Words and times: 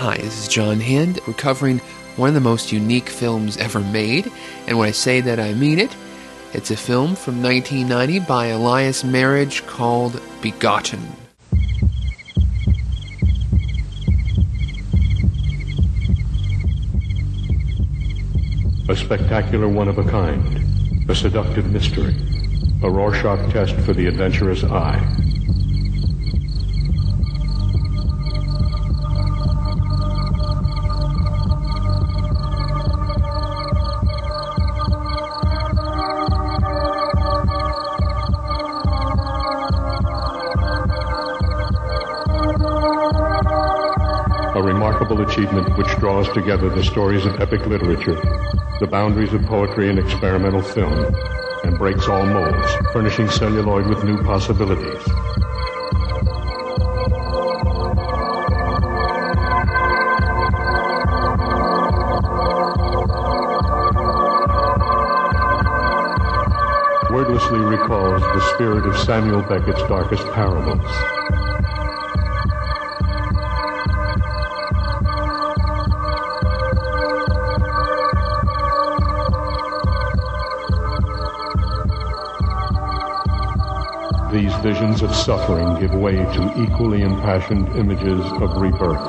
Hi, 0.00 0.16
this 0.16 0.44
is 0.44 0.48
John 0.48 0.80
Hand. 0.80 1.20
We're 1.26 1.34
covering 1.34 1.78
one 2.16 2.28
of 2.28 2.34
the 2.34 2.40
most 2.40 2.72
unique 2.72 3.10
films 3.10 3.58
ever 3.58 3.80
made, 3.80 4.32
and 4.66 4.78
when 4.78 4.88
I 4.88 4.92
say 4.92 5.20
that, 5.20 5.38
I 5.38 5.52
mean 5.52 5.78
it. 5.78 5.94
It's 6.54 6.70
a 6.70 6.76
film 6.78 7.14
from 7.14 7.42
1990 7.42 8.20
by 8.20 8.46
Elias 8.46 9.02
Merhige 9.02 9.66
called 9.66 10.18
Begotten. 10.40 11.06
A 18.88 18.96
spectacular 18.96 19.68
one 19.68 19.88
of 19.88 19.98
a 19.98 20.04
kind, 20.04 21.10
a 21.10 21.14
seductive 21.14 21.70
mystery, 21.70 22.16
a 22.82 22.88
Rorschach 22.88 23.52
test 23.52 23.74
for 23.74 23.92
the 23.92 24.06
adventurous 24.06 24.64
eye. 24.64 25.29
Draws 46.22 46.34
together 46.34 46.68
the 46.68 46.84
stories 46.84 47.24
of 47.24 47.40
epic 47.40 47.64
literature, 47.66 48.20
the 48.78 48.86
boundaries 48.86 49.32
of 49.32 49.42
poetry 49.46 49.88
and 49.88 49.98
experimental 49.98 50.60
film, 50.60 50.92
and 51.64 51.78
breaks 51.78 52.08
all 52.08 52.26
molds, 52.26 52.92
furnishing 52.92 53.26
celluloid 53.30 53.86
with 53.86 54.04
new 54.04 54.22
possibilities. 54.22 55.02
Wordlessly 67.10 67.60
recalls 67.60 68.20
the 68.20 68.52
spirit 68.54 68.84
of 68.84 68.98
Samuel 68.98 69.40
Beckett's 69.42 69.82
darkest 69.88 70.26
parables. 70.32 71.19
Visions 84.62 85.00
of 85.02 85.14
suffering 85.14 85.80
give 85.80 85.94
way 85.94 86.16
to 86.16 86.52
equally 86.62 87.02
impassioned 87.02 87.66
images 87.76 88.20
of 88.40 88.60
rebirth. 88.60 89.00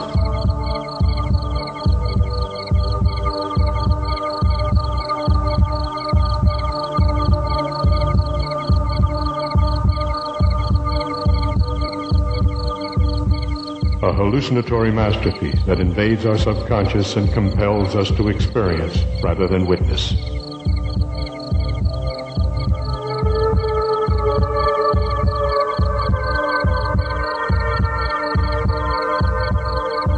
A 14.03 14.13
hallucinatory 14.13 14.91
masterpiece 14.91 15.61
that 15.65 15.79
invades 15.79 16.25
our 16.25 16.37
subconscious 16.37 17.17
and 17.17 17.31
compels 17.33 17.95
us 17.95 18.09
to 18.11 18.29
experience 18.29 19.03
rather 19.21 19.47
than 19.47 19.65
witness. 19.65 20.40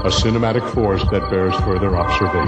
A 0.03 0.07
cinematic 0.07 0.69
force 0.73 1.01
that 1.11 1.29
bears 1.29 1.55
further 1.61 1.95
observation. 1.95 2.43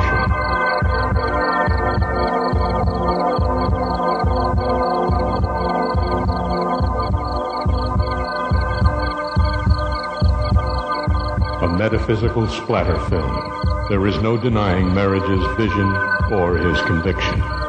A 11.64 11.78
metaphysical 11.78 12.46
splatter 12.50 13.00
film. 13.10 13.88
There 13.88 14.06
is 14.06 14.22
no 14.22 14.36
denying 14.36 14.94
Merhige's 14.94 15.56
vision 15.56 15.88
or 16.34 16.58
his 16.58 16.82
conviction. 16.82 17.65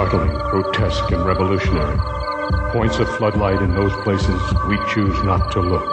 Startling, 0.00 0.32
grotesque, 0.48 1.10
and 1.12 1.26
revolutionary. 1.26 1.98
Points 2.72 2.98
of 3.00 3.08
floodlight 3.16 3.60
in 3.60 3.74
those 3.74 3.92
places 4.02 4.40
we 4.66 4.78
choose 4.88 5.22
not 5.24 5.52
to 5.52 5.60
look. 5.60 5.92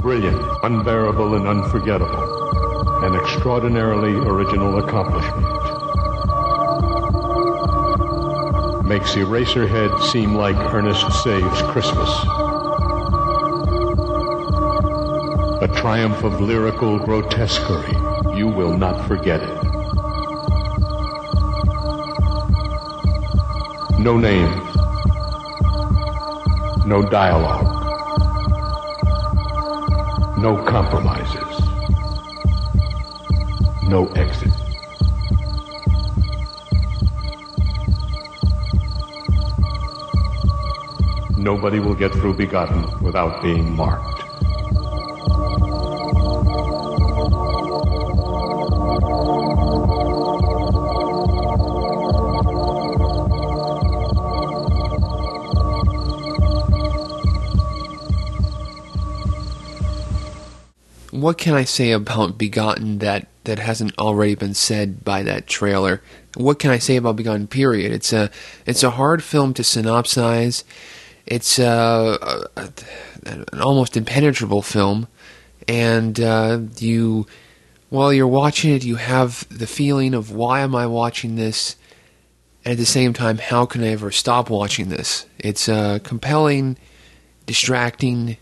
Brilliant, 0.00 0.40
unbearable, 0.62 1.34
and 1.34 1.46
unforgettable. 1.46 3.04
An 3.04 3.14
extraordinarily 3.14 4.14
original 4.26 4.78
accomplishment. 4.78 5.67
Makes 8.88 9.12
Eraserhead 9.16 10.02
seem 10.10 10.34
like 10.34 10.56
Ernest 10.72 11.04
Saves 11.22 11.62
Christmas. 11.62 12.08
A 15.60 15.68
triumph 15.76 16.24
of 16.24 16.40
lyrical 16.40 16.98
grotesquerie. 16.98 18.38
You 18.38 18.48
will 18.48 18.78
not 18.78 19.06
forget 19.06 19.42
it. 19.42 19.62
No 24.00 24.16
names. 24.16 24.76
No 26.86 27.06
dialogue. 27.10 27.66
No 30.38 30.64
compromises. 30.64 31.60
No 33.86 34.06
exit. 34.16 34.47
Nobody 41.48 41.80
will 41.80 41.94
get 41.94 42.12
through 42.12 42.34
Begotten 42.34 42.84
without 43.00 43.42
being 43.42 43.74
marked. 43.74 44.22
What 61.10 61.38
can 61.38 61.54
I 61.54 61.64
say 61.64 61.92
about 61.92 62.36
Begotten 62.36 62.98
that, 62.98 63.26
that 63.44 63.58
hasn't 63.58 63.98
already 63.98 64.34
been 64.34 64.52
said 64.52 65.02
by 65.02 65.22
that 65.22 65.46
trailer? 65.46 66.02
What 66.36 66.58
can 66.58 66.70
I 66.70 66.78
say 66.78 66.96
about 66.96 67.16
Begotten? 67.16 67.46
Period. 67.46 67.90
It's 67.90 68.12
a 68.12 68.30
it's 68.66 68.82
a 68.82 68.90
hard 68.90 69.24
film 69.24 69.54
to 69.54 69.62
synopsize. 69.62 70.62
It's 71.30 71.58
uh, 71.58 72.46
an 73.26 73.44
almost 73.60 73.98
impenetrable 73.98 74.62
film, 74.62 75.08
and 75.68 76.18
uh, 76.18 76.60
you, 76.78 77.26
while 77.90 78.14
you're 78.14 78.26
watching 78.26 78.74
it, 78.74 78.82
you 78.82 78.96
have 78.96 79.46
the 79.50 79.66
feeling 79.66 80.14
of 80.14 80.30
why 80.30 80.60
am 80.60 80.74
I 80.74 80.86
watching 80.86 81.36
this, 81.36 81.76
and 82.64 82.72
at 82.72 82.78
the 82.78 82.86
same 82.86 83.12
time, 83.12 83.36
how 83.36 83.66
can 83.66 83.84
I 83.84 83.88
ever 83.88 84.10
stop 84.10 84.48
watching 84.48 84.88
this? 84.88 85.26
It's 85.38 85.68
uh, 85.68 85.98
compelling, 86.02 86.78
distracting, 87.44 88.38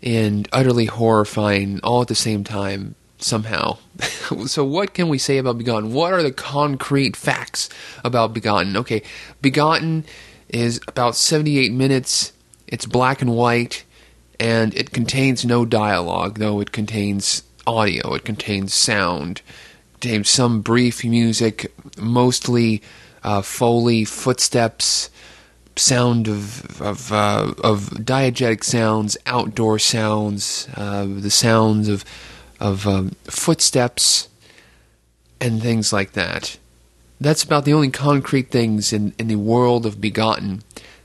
and 0.00 0.48
utterly 0.52 0.86
horrifying 0.86 1.80
all 1.82 2.02
at 2.02 2.08
the 2.08 2.14
same 2.14 2.44
time 2.44 2.94
somehow. 3.18 3.76
so 4.46 4.64
what 4.64 4.94
can 4.94 5.08
we 5.08 5.18
say 5.18 5.38
about 5.38 5.58
Begotten? 5.58 5.92
What 5.92 6.12
are 6.12 6.22
the 6.22 6.30
concrete 6.30 7.16
facts 7.16 7.68
about 8.04 8.32
Begotten? 8.32 8.76
Okay, 8.76 9.02
Begotten 9.42 10.04
is 10.52 10.80
about 10.88 11.16
78 11.16 11.72
minutes. 11.72 12.32
It's 12.66 12.86
black 12.86 13.22
and 13.22 13.34
white, 13.34 13.84
and 14.38 14.74
it 14.74 14.92
contains 14.92 15.44
no 15.44 15.64
dialogue, 15.64 16.38
though 16.38 16.60
it 16.60 16.72
contains 16.72 17.42
audio, 17.66 18.14
it 18.14 18.24
contains 18.24 18.74
sound, 18.74 19.42
it 19.94 20.00
contains 20.00 20.30
some 20.30 20.60
brief 20.60 21.04
music, 21.04 21.72
mostly 21.98 22.82
uh, 23.22 23.42
Foley 23.42 24.04
footsteps, 24.04 25.10
sound 25.76 26.28
of 26.28 26.80
of, 26.80 27.12
uh, 27.12 27.54
of 27.62 27.90
diegetic 27.90 28.64
sounds, 28.64 29.16
outdoor 29.26 29.78
sounds, 29.78 30.68
uh, 30.76 31.06
the 31.06 31.30
sounds 31.30 31.88
of 31.88 32.04
of 32.58 32.86
um, 32.86 33.10
footsteps, 33.24 34.28
and 35.40 35.62
things 35.62 35.92
like 35.92 36.12
that. 36.12 36.58
That's 37.20 37.42
about 37.44 37.64
the 37.64 37.74
only 37.74 37.90
concrete 37.90 38.50
things 38.50 38.92
in, 38.92 39.12
in 39.18 39.28
the 39.28 39.36
world 39.36 39.84
of 39.84 40.00
Begotten 40.00 40.62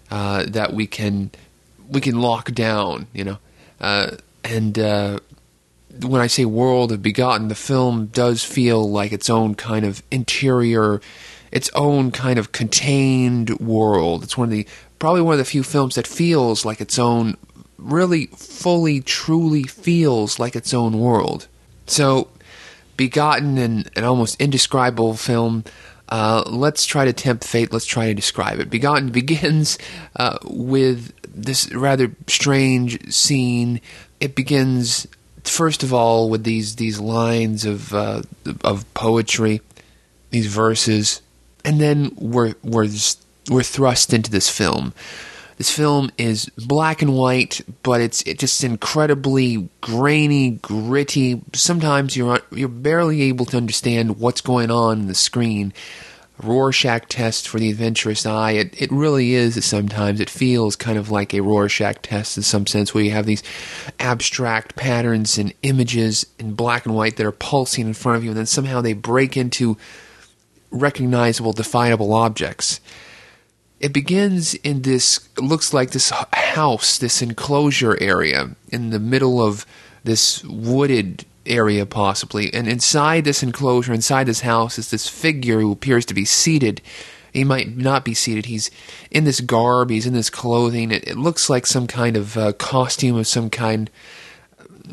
uh, 0.10 0.46
that 0.48 0.74
we 0.74 0.88
can 0.88 1.32
we 1.90 2.02
can 2.02 2.22
lock 2.22 2.52
down, 2.54 3.08
you 3.14 3.24
know. 3.24 3.38
Uh, 3.80 4.12
and 4.44 4.80
uh, 4.80 5.20
when 6.02 6.22
I 6.22 6.28
say 6.28 6.46
world 6.46 6.92
of 6.92 7.02
Begotten, 7.02 7.48
the 7.48 7.56
film 7.56 8.08
does 8.08 8.44
feel 8.44 8.90
like 8.90 9.12
its 9.12 9.30
own 9.30 9.56
kind 9.56 9.86
of 9.86 10.02
interior, 10.12 11.02
its 11.52 11.70
own 11.76 12.12
kind 12.12 12.40
of 12.40 12.52
contained 12.52 13.60
world. 13.60 14.24
It's 14.24 14.38
one 14.38 14.48
of 14.48 14.52
the 14.52 14.68
probably 15.00 15.22
one 15.22 15.34
of 15.34 15.40
the 15.40 15.46
few 15.46 15.64
films 15.64 15.96
that 15.96 16.08
feels 16.08 16.66
like 16.66 16.82
its 16.82 16.98
own, 16.98 17.38
really 17.78 18.28
fully, 18.28 19.02
truly 19.02 19.64
feels 19.64 20.40
like 20.40 20.56
its 20.56 20.74
own 20.74 21.00
world. 21.00 21.48
So, 21.88 22.30
Begotten 22.98 23.58
and 23.58 23.90
an 23.96 24.06
almost 24.06 24.40
indescribable 24.40 25.16
film. 25.16 25.66
Uh, 26.10 26.44
let's 26.48 26.86
try 26.86 27.06
to 27.06 27.14
tempt 27.14 27.44
fate. 27.44 27.74
Let's 27.74 27.86
try 27.86 28.08
to 28.08 28.14
describe 28.14 28.60
it. 28.60 28.70
Begotten 28.70 29.10
begins 29.12 29.78
uh, 30.16 30.38
with 30.44 31.14
this 31.24 31.72
rather 31.74 32.12
strange 32.28 33.14
scene. 33.14 33.82
It 34.20 34.36
begins 34.36 35.08
first 35.44 35.84
of 35.84 35.94
all 35.94 36.30
with 36.30 36.44
these 36.44 36.76
these 36.76 37.00
lines 37.00 37.66
of 37.66 37.94
uh, 37.94 38.22
of 38.64 38.92
poetry, 38.94 39.62
these 40.32 40.48
verses, 40.48 41.22
and 41.64 41.80
then 41.80 42.12
we're 42.18 42.56
we're 42.64 42.90
we're 43.50 43.64
thrust 43.64 44.14
into 44.14 44.32
this 44.32 44.50
film. 44.50 44.94
This 45.58 45.72
film 45.72 46.12
is 46.18 46.48
black 46.58 47.02
and 47.02 47.14
white, 47.14 47.62
but 47.82 48.02
it's 48.02 48.22
it's 48.24 48.42
just 48.42 48.64
incredibly 48.64 49.70
grainy, 49.80 50.52
gritty. 50.52 51.42
Sometimes 51.54 52.18
you're 52.18 52.40
you're 52.52 52.68
barely 52.68 53.22
able 53.24 53.46
to 53.46 53.58
understand 53.58 54.20
what's 54.20 54.42
going 54.42 54.70
on 54.70 55.02
in 55.02 55.08
the 55.08 55.16
screen. 55.16 55.74
Rorschach 56.44 57.08
test 57.08 57.48
for 57.48 57.60
the 57.60 57.70
adventurous 57.70 58.26
eye. 58.26 58.52
It 58.52 58.82
it 58.82 58.92
really 58.92 59.34
is 59.34 59.64
sometimes. 59.64 60.20
It 60.20 60.30
feels 60.30 60.76
kind 60.76 60.98
of 60.98 61.10
like 61.10 61.34
a 61.34 61.40
Rorschach 61.40 62.02
test 62.02 62.36
in 62.36 62.44
some 62.44 62.68
sense, 62.68 62.94
where 62.94 63.06
you 63.06 63.12
have 63.12 63.26
these 63.26 63.44
abstract 64.02 64.76
patterns 64.76 65.38
and 65.38 65.54
images 65.62 66.26
in 66.38 66.54
black 66.54 66.86
and 66.86 66.94
white 66.94 67.16
that 67.16 67.26
are 67.26 67.32
pulsing 67.32 67.88
in 67.88 67.94
front 67.94 68.18
of 68.18 68.26
you, 68.26 68.32
and 68.32 68.38
then 68.38 68.46
somehow 68.46 68.82
they 68.82 68.92
break 68.92 69.38
into 69.38 69.78
recognizable, 70.72 71.54
definable 71.54 72.14
objects. 72.14 72.82
It 73.86 73.94
begins 73.94 74.56
in 74.56 74.82
this 74.82 75.30
looks 75.38 75.72
like 75.72 75.92
this 75.92 76.12
house, 76.34 76.98
this 76.98 77.22
enclosure 77.22 77.96
area 78.02 78.56
in 78.72 78.90
the 78.90 78.98
middle 78.98 79.40
of 79.40 79.64
this 80.04 80.44
wooded 80.44 81.24
area, 81.46 81.86
possibly. 81.86 82.52
And 82.52 82.68
inside 82.68 83.26
this 83.26 83.44
enclosure, 83.44 83.94
inside 83.94 84.24
this 84.24 84.42
house, 84.42 84.80
is 84.80 84.90
this 84.90 85.08
figure 85.08 85.60
who 85.60 85.72
appears 85.72 86.04
to 86.08 86.16
be 86.16 86.26
seated. 86.26 86.82
He 87.32 87.44
might 87.44 87.78
not 87.78 88.04
be 88.04 88.16
seated. 88.16 88.48
He's 88.48 88.72
in 89.12 89.24
this 89.24 89.40
garb. 89.40 89.92
He's 89.92 90.08
in 90.08 90.14
this 90.14 90.32
clothing. 90.32 90.90
It, 90.90 91.08
it 91.08 91.16
looks 91.16 91.48
like 91.48 91.68
some 91.68 91.86
kind 91.86 92.18
of 92.18 92.36
uh, 92.38 92.54
costume 92.54 93.18
of 93.18 93.28
some 93.28 93.52
kind, 93.52 93.92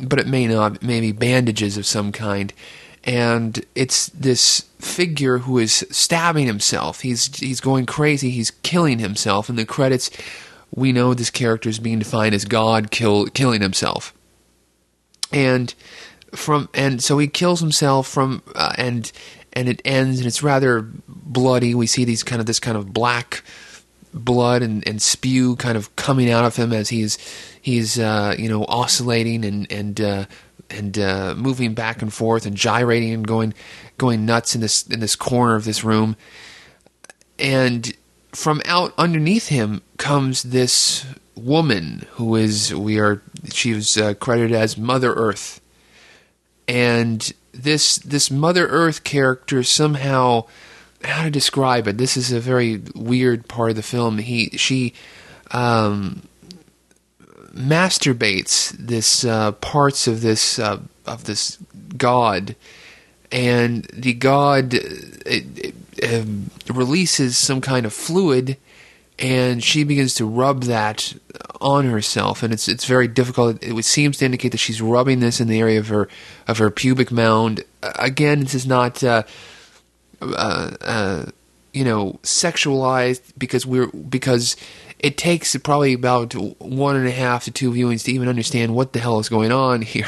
but 0.03 0.21
it 0.21 0.27
may 0.27 0.47
not. 0.47 0.83
Maybe 0.83 1.13
bandages 1.13 1.79
of 1.79 1.87
some 1.87 2.13
kind. 2.13 2.53
And 3.05 3.65
it's 3.75 4.07
this 4.09 4.61
figure 4.79 5.39
who 5.39 5.59
is 5.59 5.87
stabbing 5.91 6.47
himself. 6.47 7.01
He's 7.01 7.37
he's 7.37 7.61
going 7.61 7.87
crazy. 7.87 8.31
He's 8.31 8.51
killing 8.63 8.99
himself. 9.01 9.49
In 9.49 9.57
the 9.57 9.65
credits, 9.65 10.11
we 10.75 10.93
know 10.93 11.13
this 11.13 11.31
character 11.31 11.69
is 11.69 11.79
being 11.79 11.99
defined 11.99 12.35
as 12.35 12.45
God 12.45 12.91
kill, 12.91 13.27
killing 13.27 13.61
himself. 13.61 14.15
And 15.33 15.75
from 16.33 16.69
and 16.75 17.03
so 17.03 17.19
he 17.19 17.27
kills 17.27 17.61
himself 17.61 18.07
from 18.07 18.43
uh, 18.55 18.73
and 18.79 19.11
and 19.53 19.69
it 19.69 19.83
ends 19.85 20.19
and 20.19 20.27
it's 20.27 20.43
rather 20.43 20.87
bloody. 21.09 21.75
We 21.75 21.87
see 21.87 22.05
these 22.05 22.23
kind 22.23 22.41
of 22.41 22.47
this 22.47 22.61
kind 22.61 22.77
of 22.77 22.93
black 22.93 23.43
blood 24.15 24.63
and, 24.63 24.87
and 24.87 25.01
spew 25.01 25.57
kind 25.57 25.77
of 25.77 25.95
coming 25.97 26.31
out 26.31 26.45
of 26.45 26.57
him 26.57 26.73
as 26.73 26.89
he's 26.91 27.19
he's 27.61 27.99
uh, 27.99 28.35
you 28.39 28.49
know 28.49 28.65
oscillating 28.67 29.45
and 29.45 29.71
and 29.71 30.01
uh, 30.01 30.27
and 30.73 30.99
uh, 30.99 31.35
moving 31.37 31.75
back 31.75 32.03
and 32.03 32.13
forth 32.13 32.47
and 32.47 32.57
gyrating 32.57 33.13
and 33.13 33.27
going 33.27 33.55
going 33.99 34.25
nuts 34.27 34.55
in 34.55 34.61
this 34.61 34.87
in 34.87 35.01
this 35.01 35.17
corner 35.17 35.55
of 35.55 35.65
this 35.65 35.85
room. 35.85 36.17
And 37.39 37.95
from 38.33 38.63
out 38.65 38.95
underneath 38.97 39.49
him 39.49 39.83
comes 39.99 40.43
this 40.43 41.07
woman 41.35 42.07
who 42.13 42.37
is 42.37 42.75
we 42.75 42.99
are 42.99 43.23
she 43.53 43.75
was 43.75 43.97
uh, 43.97 44.15
credited 44.15 44.53
as 44.53 44.77
Mother 44.77 45.13
Earth 45.13 45.61
and 46.69 47.33
this 47.53 47.97
this 47.99 48.31
Mother 48.31 48.67
Earth 48.67 49.05
character 49.05 49.63
somehow 49.63 50.47
how 51.05 51.25
to 51.25 51.31
describe 51.31 51.89
it. 51.89 51.99
This 51.99 52.17
is 52.17 52.33
a 52.33 52.41
very 52.41 52.81
weird 52.95 53.49
part 53.49 53.71
of 53.71 53.77
the 53.77 53.83
film. 53.83 54.19
He 54.19 54.51
she 54.51 54.95
um, 55.51 56.23
masturbates 57.55 58.71
this 58.79 59.25
uh, 59.25 59.53
parts 59.53 60.07
of 60.07 60.21
this 60.21 60.59
uh, 60.59 60.81
of 61.07 61.25
this 61.25 61.59
god, 61.97 62.57
and 63.31 63.85
the 63.93 64.15
god 64.15 64.75
it, 64.75 65.27
it, 65.27 65.75
it 65.97 66.27
releases 66.71 67.39
some 67.39 67.61
kind 67.61 67.87
of 67.87 67.93
fluid 67.93 68.57
and 69.19 69.63
she 69.63 69.85
begins 69.85 70.15
to 70.15 70.27
rub 70.27 70.65
that 70.65 71.15
on 71.61 71.87
herself, 71.87 72.43
and 72.43 72.53
it's 72.53 72.67
it's 72.67 72.85
very 72.85 73.07
difficult. 73.07 73.63
It 73.63 73.85
seems 73.85 74.19
to 74.19 74.25
indicate 74.25 74.51
that 74.51 74.59
she's 74.59 74.83
rubbing 74.83 75.21
this 75.21 75.41
in 75.41 75.49
the 75.49 75.61
area 75.61 75.79
of 75.79 75.89
her 75.89 76.09
of 76.49 76.59
her 76.59 76.71
pubic 76.71 77.13
mound. 77.13 77.65
Again, 77.83 78.41
this 78.41 78.55
is 78.55 78.67
not. 78.67 79.03
Uh, 79.03 79.23
uh, 80.21 80.77
uh, 80.81 81.27
you 81.73 81.85
know, 81.85 82.21
sexualized 82.23 83.23
because 83.39 83.65
we're 83.65 83.87
because 83.89 84.57
it 85.03 85.19
takes 85.19 85.57
probably 85.57 85.93
about 85.93 86.33
one 86.61 86.95
and 86.95 87.09
a 87.09 87.11
half 87.11 87.45
to 87.45 87.51
two 87.51 87.73
viewings 87.73 88.05
to 88.05 88.13
even 88.13 88.29
understand 88.29 88.73
what 88.75 88.93
the 88.93 89.01
hell 89.01 89.19
is 89.19 89.29
going 89.29 89.51
on 89.51 89.83
here. 89.83 90.07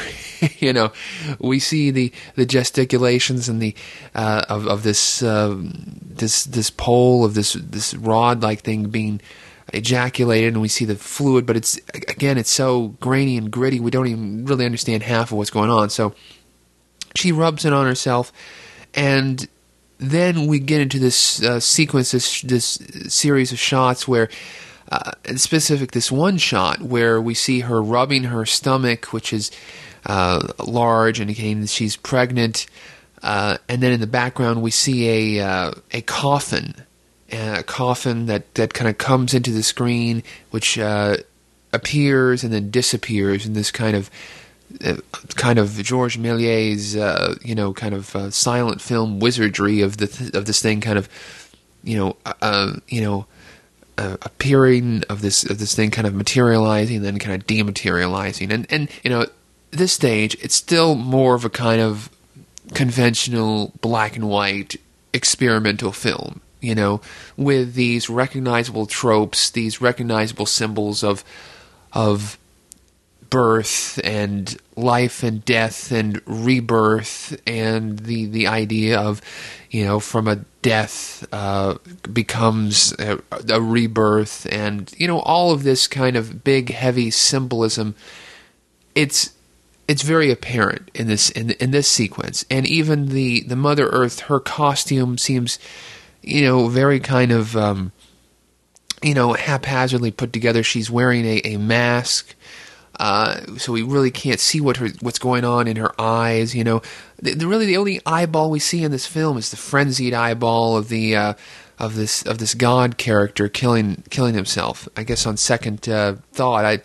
you 0.59 0.71
know, 0.71 0.91
we 1.37 1.59
see 1.59 1.91
the, 1.91 2.11
the 2.35 2.45
gesticulations 2.45 3.49
and 3.49 3.61
the 3.61 3.75
uh, 4.15 4.45
of 4.47 4.67
of 4.67 4.83
this 4.83 5.21
uh, 5.21 5.55
this 5.59 6.45
this 6.45 6.69
pole 6.69 7.25
of 7.25 7.33
this 7.33 7.53
this 7.53 7.93
rod 7.93 8.41
like 8.41 8.61
thing 8.61 8.89
being 8.89 9.21
ejaculated, 9.73 10.53
and 10.53 10.61
we 10.61 10.69
see 10.69 10.85
the 10.85 10.95
fluid. 10.95 11.45
But 11.45 11.57
it's 11.57 11.77
again, 11.93 12.37
it's 12.37 12.51
so 12.51 12.89
grainy 13.01 13.37
and 13.37 13.51
gritty. 13.51 13.81
We 13.81 13.91
don't 13.91 14.07
even 14.07 14.45
really 14.45 14.65
understand 14.65 15.03
half 15.03 15.31
of 15.31 15.37
what's 15.37 15.49
going 15.49 15.69
on. 15.69 15.89
So 15.89 16.15
she 17.15 17.33
rubs 17.33 17.65
it 17.65 17.73
on 17.73 17.85
herself, 17.85 18.31
and 18.93 19.45
then 19.97 20.47
we 20.47 20.59
get 20.59 20.79
into 20.79 20.99
this 20.99 21.43
uh, 21.43 21.59
sequence, 21.59 22.11
this 22.11 22.41
this 22.41 22.79
series 23.07 23.51
of 23.51 23.59
shots 23.59 24.07
where 24.07 24.29
uh, 24.91 25.11
specific 25.35 25.91
this 25.91 26.11
one 26.11 26.37
shot 26.37 26.81
where 26.81 27.21
we 27.21 27.33
see 27.33 27.61
her 27.61 27.81
rubbing 27.81 28.25
her 28.25 28.45
stomach, 28.45 29.13
which 29.13 29.33
is 29.33 29.51
uh, 30.05 30.47
large, 30.65 31.19
indicating 31.19 31.61
that 31.61 31.69
she's 31.69 31.95
pregnant. 31.95 32.67
Uh, 33.23 33.57
and 33.67 33.81
then 33.81 33.91
in 33.91 33.99
the 33.99 34.07
background, 34.07 34.61
we 34.61 34.71
see 34.71 35.39
a 35.39 35.45
uh, 35.45 35.71
a 35.91 36.01
coffin, 36.01 36.75
a 37.31 37.63
coffin 37.63 38.27
that, 38.27 38.53
that 38.55 38.73
kind 38.73 38.87
of 38.89 38.97
comes 38.97 39.33
into 39.33 39.51
the 39.51 39.63
screen, 39.63 40.21
which 40.51 40.77
uh, 40.77 41.17
appears 41.73 42.43
and 42.43 42.53
then 42.53 42.69
disappears 42.69 43.45
in 43.45 43.53
this 43.53 43.71
kind 43.71 43.95
of 43.95 44.11
uh, 44.83 44.97
kind 45.35 45.59
of 45.59 45.81
Georges 45.81 46.21
Méliès, 46.21 46.99
uh, 46.99 47.35
you 47.41 47.55
know, 47.55 47.73
kind 47.73 47.93
of 47.93 48.15
uh, 48.15 48.29
silent 48.29 48.81
film 48.81 49.19
wizardry 49.19 49.81
of 49.81 49.97
the 49.97 50.07
th- 50.07 50.33
of 50.33 50.45
this 50.45 50.61
thing, 50.61 50.81
kind 50.81 50.97
of, 50.97 51.09
you 51.83 51.97
know, 51.97 52.15
uh, 52.41 52.73
you 52.87 53.01
know, 53.01 53.25
uh, 53.97 54.17
appearing 54.21 55.03
of 55.09 55.21
this 55.21 55.43
of 55.43 55.59
this 55.59 55.75
thing 55.75 55.91
kind 55.91 56.07
of 56.07 56.13
materializing, 56.13 57.01
then 57.01 57.19
kind 57.19 57.41
of 57.41 57.47
dematerializing, 57.47 58.51
and 58.51 58.67
and 58.69 58.89
you 59.03 59.09
know 59.09 59.25
this 59.71 59.93
stage 59.93 60.37
it's 60.41 60.55
still 60.55 60.95
more 60.95 61.35
of 61.35 61.43
a 61.43 61.49
kind 61.49 61.81
of 61.81 62.09
conventional 62.73 63.73
black 63.81 64.15
and 64.15 64.27
white 64.27 64.75
experimental 65.13 65.91
film, 65.91 66.41
you 66.61 66.75
know, 66.75 67.01
with 67.37 67.75
these 67.75 68.09
recognizable 68.09 68.85
tropes, 68.85 69.49
these 69.49 69.81
recognizable 69.81 70.45
symbols 70.45 71.03
of 71.03 71.23
of 71.93 72.37
birth 73.29 73.99
and 74.03 74.57
life 74.75 75.23
and 75.23 75.43
death 75.45 75.91
and 75.91 76.21
rebirth 76.25 77.39
and 77.47 77.99
the 77.99 78.25
the 78.25 78.47
idea 78.47 78.99
of 78.99 79.21
you 79.69 79.83
know 79.85 79.99
from 79.99 80.27
a 80.27 80.37
death 80.61 81.25
uh, 81.31 81.75
becomes 82.11 82.93
a, 82.99 83.19
a, 83.49 83.61
rebirth 83.61 84.47
and 84.51 84.93
you 84.97 85.07
know 85.07 85.19
all 85.19 85.51
of 85.51 85.63
this 85.63 85.87
kind 85.87 86.15
of 86.15 86.43
big 86.43 86.71
heavy 86.71 87.11
symbolism 87.11 87.95
it's 88.95 89.35
it's 89.87 90.01
very 90.01 90.31
apparent 90.31 90.89
in 90.93 91.07
this 91.07 91.29
in, 91.29 91.51
in 91.51 91.71
this 91.71 91.87
sequence. 91.87 92.45
And 92.49 92.65
even 92.65 93.07
the 93.07 93.41
the 93.41 93.55
mother 93.55 93.87
earth 93.87 94.21
her 94.21 94.39
costume 94.39 95.17
seems 95.17 95.59
you 96.21 96.41
know 96.41 96.67
very 96.67 96.99
kind 96.99 97.31
of 97.31 97.55
um, 97.55 97.91
you 99.03 99.13
know 99.13 99.33
haphazardly 99.33 100.11
put 100.11 100.33
together. 100.33 100.63
She's 100.63 100.89
wearing 100.89 101.25
a, 101.25 101.41
a 101.45 101.57
mask 101.57 102.35
Uh, 102.99 103.57
so 103.57 103.73
we 103.73 103.81
really 103.81 104.11
can't 104.11 104.39
see 104.39 104.61
what 104.61 104.77
her 104.77 104.89
what's 105.01 105.19
going 105.19 105.43
on 105.43 105.67
in 105.67 105.75
her 105.77 105.93
eyes. 105.99 106.55
You 106.55 106.63
know, 106.63 106.81
the, 107.21 107.33
the, 107.33 107.47
really 107.47 107.65
the 107.65 107.77
only 107.77 107.99
eyeball 108.05 108.49
we 108.49 108.59
see 108.59 108.83
in 108.83 108.91
this 108.91 109.05
film 109.05 109.37
is 109.37 109.49
the 109.49 109.57
frenzied 109.57 110.13
eyeball 110.13 110.77
of 110.77 110.89
the 110.89 111.15
uh, 111.15 111.33
of 111.79 111.95
this 111.95 112.23
of 112.23 112.37
this 112.37 112.53
god 112.53 112.97
character 112.97 113.47
killing 113.47 114.03
killing 114.09 114.35
himself. 114.35 114.87
I 114.95 115.03
guess 115.03 115.25
on 115.25 115.37
second 115.37 115.87
uh, 115.89 116.15
thought, 116.31 116.65
I 116.65 116.81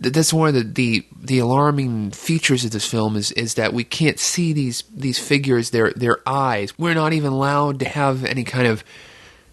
that's 0.00 0.32
one 0.32 0.48
of 0.48 0.54
the, 0.54 0.62
the 0.62 1.06
the 1.20 1.38
alarming 1.40 2.12
features 2.12 2.64
of 2.64 2.70
this 2.70 2.88
film 2.88 3.16
is 3.16 3.32
is 3.32 3.54
that 3.54 3.72
we 3.72 3.84
can't 3.84 4.18
see 4.18 4.52
these 4.52 4.84
these 4.94 5.18
figures 5.18 5.70
their 5.70 5.92
their 5.92 6.18
eyes. 6.26 6.78
We're 6.78 6.94
not 6.94 7.12
even 7.12 7.32
allowed 7.32 7.80
to 7.80 7.88
have 7.88 8.24
any 8.24 8.44
kind 8.44 8.66
of 8.66 8.84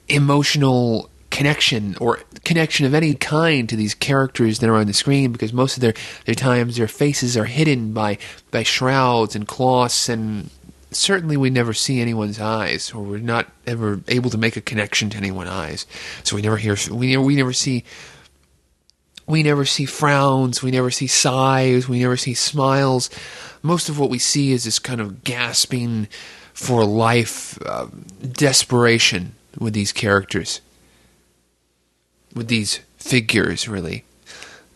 emotional 0.08 1.10
connection 1.32 1.98
or 2.00 2.20
connection 2.46 2.86
of 2.86 2.94
any 2.94 3.16
kind 3.16 3.68
to 3.68 3.76
these 3.76 3.94
characters 3.94 4.60
that 4.60 4.70
are 4.70 4.76
on 4.76 4.88
the 4.88 4.94
screen 4.94 5.32
because 5.32 5.52
most 5.52 5.76
of 5.76 5.82
their, 5.82 5.94
their 6.26 6.36
times 6.36 6.78
their 6.78 6.88
faces 6.88 7.36
are 7.36 7.46
hidden 7.46 7.92
by, 7.92 8.18
by 8.52 8.64
shrouds 8.64 9.36
and 9.36 9.48
cloths 9.48 10.08
and 10.08 10.50
certainly 10.92 11.36
we 11.36 11.50
never 11.50 11.74
see 11.74 12.00
anyone's 12.00 12.40
eyes 12.40 12.94
or 12.94 13.04
we're 13.04 13.18
not 13.18 13.52
ever 13.68 14.00
able 14.08 14.30
to 14.30 14.38
make 14.38 14.56
a 14.56 14.62
connection 14.62 15.10
to 15.10 15.18
anyone's 15.18 15.50
eyes. 15.50 15.86
So 16.24 16.36
we 16.36 16.42
never 16.42 16.58
hear 16.58 16.78
we, 16.92 17.12
never, 17.12 17.24
we 17.24 17.36
never 17.36 17.52
see 17.52 17.84
we 19.28 19.42
never 19.42 19.66
see 19.66 19.86
frowns 19.86 20.62
we 20.62 20.70
never 20.70 20.92
see 20.92 21.08
sighs 21.08 21.90
we 21.90 22.00
never 22.00 22.16
see 22.16 22.34
smiles. 22.34 23.10
Most 23.64 23.90
of 23.90 24.00
what 24.00 24.12
we 24.12 24.20
see 24.20 24.52
is 24.52 24.64
this 24.64 24.80
kind 24.80 25.02
of 25.02 25.24
gasping 25.24 26.08
for 26.54 26.86
life 26.86 27.60
uh, 27.66 27.88
desperation 28.32 29.34
with 29.60 29.74
these 29.74 29.92
characters 29.92 30.62
with 32.36 32.48
these 32.48 32.82
figures, 32.98 33.68
really. 33.68 34.04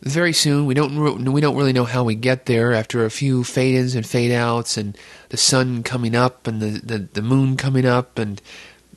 Very 0.01 0.31
soon, 0.31 0.65
we 0.65 0.73
don't 0.73 0.95
we 1.33 1.41
don't 1.41 1.57
really 1.57 1.73
know 1.73 1.83
how 1.83 2.05
we 2.05 2.15
get 2.15 2.45
there. 2.45 2.71
After 2.71 3.03
a 3.03 3.11
few 3.11 3.43
fade 3.43 3.75
ins 3.75 3.95
and 3.95 4.05
fade 4.05 4.31
outs, 4.31 4.77
and 4.77 4.97
the 5.27 5.35
sun 5.37 5.83
coming 5.83 6.15
up, 6.15 6.47
and 6.47 6.61
the, 6.61 6.79
the, 6.79 6.99
the 6.99 7.21
moon 7.21 7.57
coming 7.57 7.85
up, 7.85 8.17
and 8.17 8.41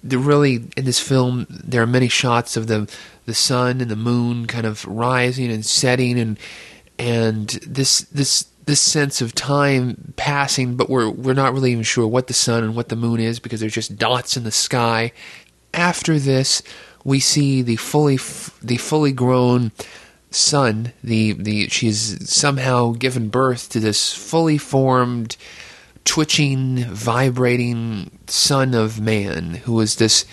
the 0.04 0.18
really 0.18 0.64
in 0.76 0.84
this 0.84 1.00
film 1.00 1.46
there 1.48 1.82
are 1.82 1.88
many 1.88 2.08
shots 2.08 2.56
of 2.56 2.68
the 2.68 2.88
the 3.26 3.34
sun 3.34 3.80
and 3.80 3.90
the 3.90 3.96
moon 3.96 4.46
kind 4.46 4.64
of 4.64 4.84
rising 4.84 5.50
and 5.50 5.66
setting, 5.66 6.20
and 6.20 6.38
and 7.00 7.48
this 7.66 8.02
this 8.12 8.46
this 8.66 8.80
sense 8.80 9.20
of 9.20 9.34
time 9.34 10.14
passing, 10.16 10.76
but 10.76 10.88
we're 10.88 11.10
we're 11.10 11.34
not 11.34 11.52
really 11.52 11.72
even 11.72 11.82
sure 11.82 12.06
what 12.06 12.28
the 12.28 12.34
sun 12.34 12.62
and 12.62 12.76
what 12.76 12.88
the 12.88 12.96
moon 12.96 13.18
is 13.18 13.40
because 13.40 13.58
they're 13.60 13.68
just 13.68 13.96
dots 13.96 14.36
in 14.36 14.44
the 14.44 14.52
sky. 14.52 15.12
After 15.74 16.18
this, 16.18 16.62
we 17.04 17.20
see 17.20 17.62
the 17.62 17.76
fully 17.76 18.16
the 18.62 18.76
fully 18.76 19.12
grown 19.12 19.72
son. 20.30 20.92
The 21.02 21.32
the 21.32 21.68
she's 21.68 22.30
somehow 22.30 22.92
given 22.92 23.28
birth 23.28 23.68
to 23.70 23.80
this 23.80 24.12
fully 24.12 24.58
formed, 24.58 25.36
twitching, 26.04 26.84
vibrating 26.84 28.18
son 28.26 28.74
of 28.74 29.00
man 29.00 29.54
who 29.64 29.80
is 29.80 29.96
this. 29.96 30.24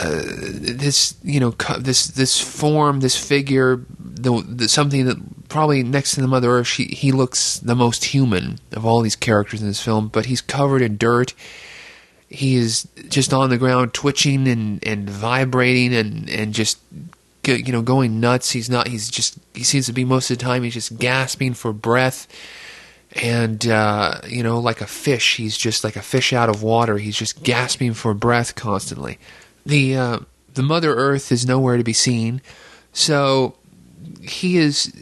Uh, 0.00 0.22
this 0.60 1.16
you 1.24 1.40
know 1.40 1.50
this 1.78 2.06
this 2.08 2.40
form 2.40 3.00
this 3.00 3.16
figure 3.16 3.84
the, 3.98 4.44
the, 4.46 4.68
something 4.68 5.06
that 5.06 5.48
probably 5.48 5.82
next 5.82 6.14
to 6.14 6.20
the 6.20 6.28
mother 6.28 6.50
earth 6.50 6.68
she, 6.68 6.84
he 6.84 7.10
looks 7.10 7.58
the 7.58 7.74
most 7.74 8.04
human 8.04 8.60
of 8.72 8.86
all 8.86 9.00
these 9.00 9.16
characters 9.16 9.60
in 9.60 9.66
this 9.66 9.82
film 9.82 10.06
but 10.06 10.26
he's 10.26 10.40
covered 10.40 10.82
in 10.82 10.96
dirt 10.98 11.34
he 12.28 12.56
is 12.56 12.86
just 13.08 13.32
on 13.32 13.50
the 13.50 13.58
ground 13.58 13.94
twitching 13.94 14.46
and, 14.48 14.86
and 14.86 15.08
vibrating 15.08 15.94
and, 15.94 16.28
and 16.28 16.52
just 16.52 16.78
you 17.44 17.72
know 17.72 17.82
going 17.82 18.20
nuts. 18.20 18.50
He's 18.50 18.68
not 18.68 18.88
he's 18.88 19.10
just 19.10 19.38
he 19.54 19.64
seems 19.64 19.86
to 19.86 19.92
be 19.92 20.04
most 20.04 20.30
of 20.30 20.38
the 20.38 20.44
time 20.44 20.62
he's 20.62 20.74
just 20.74 20.98
gasping 20.98 21.54
for 21.54 21.72
breath. 21.72 22.26
And 23.22 23.66
uh, 23.66 24.20
you 24.26 24.42
know 24.42 24.58
like 24.58 24.82
a 24.82 24.86
fish 24.86 25.36
he's 25.36 25.56
just 25.56 25.82
like 25.82 25.96
a 25.96 26.02
fish 26.02 26.32
out 26.32 26.48
of 26.48 26.62
water. 26.62 26.98
He's 26.98 27.16
just 27.16 27.42
gasping 27.42 27.94
for 27.94 28.12
breath 28.12 28.54
constantly. 28.54 29.18
The 29.64 29.96
uh, 29.96 30.18
the 30.54 30.62
mother 30.62 30.94
earth 30.94 31.32
is 31.32 31.46
nowhere 31.46 31.78
to 31.78 31.84
be 31.84 31.94
seen. 31.94 32.42
So 32.92 33.54
he 34.20 34.58
is 34.58 34.92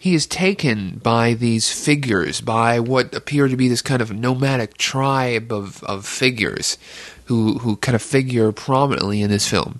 he 0.00 0.14
is 0.14 0.26
taken 0.26 0.98
by 1.02 1.34
these 1.34 1.70
figures, 1.70 2.40
by 2.40 2.80
what 2.80 3.14
appear 3.14 3.48
to 3.48 3.56
be 3.56 3.68
this 3.68 3.82
kind 3.82 4.00
of 4.00 4.10
nomadic 4.10 4.78
tribe 4.78 5.52
of, 5.52 5.84
of 5.84 6.06
figures 6.06 6.78
who, 7.26 7.58
who 7.58 7.76
kind 7.76 7.94
of 7.94 8.00
figure 8.00 8.50
prominently 8.50 9.20
in 9.20 9.28
this 9.28 9.46
film. 9.46 9.76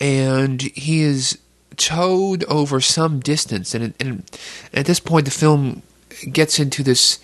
And 0.00 0.60
he 0.60 1.02
is 1.02 1.38
towed 1.76 2.42
over 2.46 2.80
some 2.80 3.20
distance. 3.20 3.72
And, 3.72 3.94
and, 4.00 4.24
at 4.74 4.86
this 4.86 4.98
point, 4.98 5.26
the 5.26 5.30
film 5.30 5.82
gets 6.32 6.58
into 6.58 6.82
this 6.82 7.20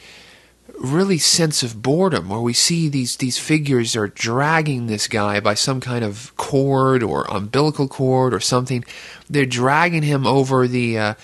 really 0.79 1.19
sense 1.19 1.65
of 1.65 1.83
boredom 1.83 2.29
where 2.29 2.39
we 2.39 2.53
see 2.53 2.89
these 2.89 3.17
these 3.17 3.37
figures 3.37 3.97
are 3.97 4.07
dragging 4.07 4.87
this 4.87 5.09
guy 5.09 5.41
by 5.41 5.55
some 5.55 5.81
kind 5.81 6.05
of 6.05 6.33
cord 6.37 7.03
or 7.03 7.25
umbilical 7.29 7.89
cord 7.89 8.33
or 8.33 8.39
something 8.39 8.85
they're 9.29 9.45
dragging 9.45 10.05
him 10.05 10.25
over 10.25 10.69
the 10.69 10.97
uh, 10.97 11.15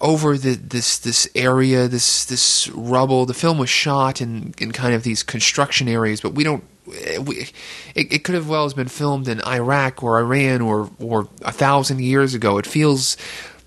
over 0.00 0.36
the, 0.36 0.54
this 0.54 0.98
this 0.98 1.28
area, 1.34 1.88
this 1.88 2.24
this 2.24 2.68
rubble. 2.68 3.26
The 3.26 3.34
film 3.34 3.58
was 3.58 3.70
shot 3.70 4.20
in, 4.20 4.54
in 4.58 4.72
kind 4.72 4.94
of 4.94 5.02
these 5.02 5.22
construction 5.22 5.88
areas, 5.88 6.20
but 6.20 6.34
we 6.34 6.44
don't. 6.44 6.64
Eh, 6.92 7.18
we, 7.18 7.48
it, 7.94 8.12
it 8.12 8.24
could 8.24 8.34
have 8.34 8.48
well 8.48 8.68
been 8.70 8.88
filmed 8.88 9.28
in 9.28 9.40
Iraq 9.42 10.02
or 10.02 10.18
Iran 10.18 10.60
or 10.60 10.90
or 10.98 11.28
a 11.42 11.52
thousand 11.52 12.00
years 12.00 12.34
ago. 12.34 12.58
It 12.58 12.66
feels 12.66 13.16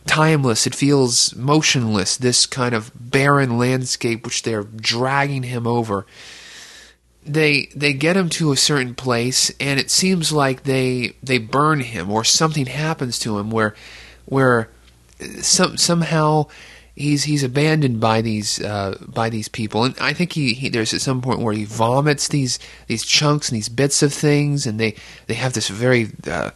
timeless. 0.05 0.67
It 0.67 0.75
feels 0.75 1.35
motionless. 1.35 2.17
This 2.17 2.45
kind 2.45 2.75
of 2.75 2.91
barren 2.95 3.57
landscape 3.57 4.25
which 4.25 4.43
they're 4.43 4.63
dragging 4.63 5.43
him 5.43 5.65
over. 5.65 6.05
They 7.25 7.69
they 7.75 7.93
get 7.93 8.17
him 8.17 8.29
to 8.29 8.51
a 8.51 8.57
certain 8.57 8.95
place, 8.95 9.51
and 9.59 9.79
it 9.79 9.89
seems 9.89 10.31
like 10.31 10.63
they 10.63 11.13
they 11.23 11.39
burn 11.39 11.79
him 11.79 12.11
or 12.11 12.23
something 12.23 12.67
happens 12.67 13.17
to 13.19 13.39
him 13.39 13.49
where 13.49 13.75
where 14.25 14.69
some 15.41 15.77
somehow 15.77 16.47
he's 16.99 17.23
he's 17.23 17.43
abandoned 17.43 17.99
by 17.99 18.21
these 18.21 18.61
uh, 18.61 18.97
by 19.07 19.29
these 19.29 19.47
people, 19.47 19.83
and 19.83 19.95
I 19.99 20.13
think 20.13 20.33
he, 20.33 20.53
he, 20.53 20.69
there's 20.69 20.93
at 20.93 21.01
some 21.01 21.21
point 21.21 21.39
where 21.39 21.53
he 21.53 21.65
vomits 21.65 22.27
these 22.27 22.59
these 22.87 23.03
chunks 23.03 23.49
and 23.49 23.55
these 23.55 23.69
bits 23.69 24.03
of 24.03 24.13
things, 24.13 24.67
and 24.67 24.79
they 24.79 24.95
they 25.27 25.33
have 25.33 25.53
this 25.53 25.69
very 25.69 26.09
uh, 26.27 26.51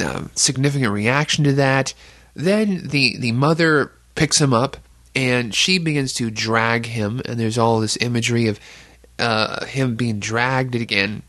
uh, 0.00 0.24
significant 0.34 0.92
reaction 0.92 1.44
to 1.44 1.52
that. 1.54 1.94
Then 2.34 2.88
the 2.88 3.16
the 3.16 3.32
mother 3.32 3.92
picks 4.14 4.40
him 4.40 4.52
up, 4.52 4.76
and 5.14 5.54
she 5.54 5.78
begins 5.78 6.12
to 6.14 6.30
drag 6.30 6.86
him, 6.86 7.22
and 7.24 7.38
there's 7.38 7.58
all 7.58 7.80
this 7.80 7.96
imagery 8.00 8.48
of 8.48 8.60
uh, 9.18 9.64
him 9.64 9.96
being 9.96 10.18
dragged 10.18 10.74
again, 10.74 11.22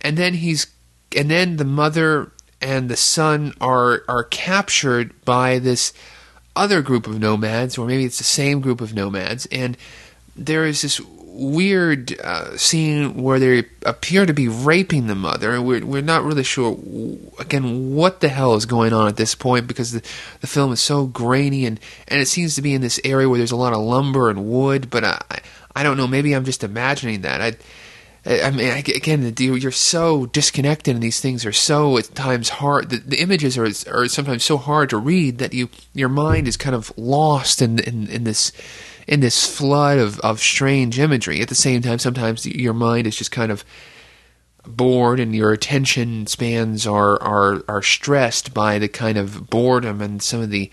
and 0.00 0.16
then 0.16 0.34
he's 0.34 0.68
and 1.16 1.30
then 1.30 1.56
the 1.56 1.64
mother 1.64 2.32
and 2.60 2.88
the 2.88 2.96
son 2.96 3.54
are 3.60 4.02
are 4.08 4.24
captured 4.24 5.12
by 5.24 5.58
this 5.58 5.92
other 6.56 6.82
group 6.82 7.06
of 7.06 7.20
nomads, 7.20 7.78
or 7.78 7.86
maybe 7.86 8.04
it's 8.04 8.18
the 8.18 8.24
same 8.24 8.60
group 8.60 8.80
of 8.80 8.94
nomads, 8.94 9.46
and 9.46 9.76
there 10.36 10.64
is 10.64 10.82
this 10.82 11.00
weird 11.38 12.18
uh, 12.20 12.56
scene 12.56 13.14
where 13.22 13.38
they 13.38 13.64
appear 13.86 14.26
to 14.26 14.32
be 14.32 14.48
raping 14.48 15.06
the 15.06 15.14
mother, 15.14 15.52
and 15.52 15.64
we're 15.64 15.84
we're 15.86 16.02
not 16.02 16.24
really 16.24 16.42
sure 16.42 16.76
again 17.38 17.94
what 17.94 18.20
the 18.20 18.28
hell 18.28 18.54
is 18.54 18.66
going 18.66 18.92
on 18.92 19.06
at 19.06 19.16
this 19.16 19.36
point 19.36 19.68
because 19.68 19.92
the 19.92 20.02
the 20.40 20.46
film 20.48 20.72
is 20.72 20.80
so 20.80 21.06
grainy 21.06 21.64
and 21.64 21.78
and 22.08 22.20
it 22.20 22.26
seems 22.26 22.56
to 22.56 22.62
be 22.62 22.74
in 22.74 22.80
this 22.80 23.00
area 23.04 23.28
where 23.28 23.38
there's 23.38 23.52
a 23.52 23.56
lot 23.56 23.72
of 23.72 23.80
lumber 23.80 24.30
and 24.30 24.46
wood, 24.46 24.90
but 24.90 25.04
I 25.04 25.20
I 25.76 25.84
don't 25.84 25.96
know 25.96 26.08
maybe 26.08 26.34
I'm 26.34 26.44
just 26.44 26.64
imagining 26.64 27.20
that. 27.22 27.40
I 27.40 27.52
I 28.28 28.50
mean, 28.50 28.70
again, 28.76 29.34
you're 29.38 29.70
so 29.70 30.26
disconnected, 30.26 30.94
and 30.94 31.02
these 31.02 31.18
things 31.18 31.46
are 31.46 31.52
so 31.52 31.96
at 31.96 32.14
times 32.14 32.50
hard. 32.50 32.90
The, 32.90 32.98
the 32.98 33.22
images 33.22 33.56
are 33.56 33.68
are 33.90 34.06
sometimes 34.06 34.44
so 34.44 34.58
hard 34.58 34.90
to 34.90 34.98
read 34.98 35.38
that 35.38 35.54
you 35.54 35.70
your 35.94 36.10
mind 36.10 36.46
is 36.46 36.58
kind 36.58 36.76
of 36.76 36.92
lost 36.98 37.62
in 37.62 37.78
in, 37.78 38.06
in 38.08 38.24
this 38.24 38.52
in 39.06 39.20
this 39.20 39.46
flood 39.46 39.98
of, 39.98 40.20
of 40.20 40.40
strange 40.40 40.98
imagery. 40.98 41.40
At 41.40 41.48
the 41.48 41.54
same 41.54 41.80
time, 41.80 41.98
sometimes 41.98 42.44
your 42.44 42.74
mind 42.74 43.06
is 43.06 43.16
just 43.16 43.30
kind 43.30 43.50
of 43.50 43.64
bored, 44.66 45.20
and 45.20 45.34
your 45.34 45.52
attention 45.52 46.26
spans 46.26 46.86
are 46.86 47.20
are 47.22 47.62
are 47.66 47.82
stressed 47.82 48.52
by 48.52 48.78
the 48.78 48.88
kind 48.88 49.16
of 49.16 49.48
boredom 49.48 50.02
and 50.02 50.22
some 50.22 50.42
of 50.42 50.50
the 50.50 50.70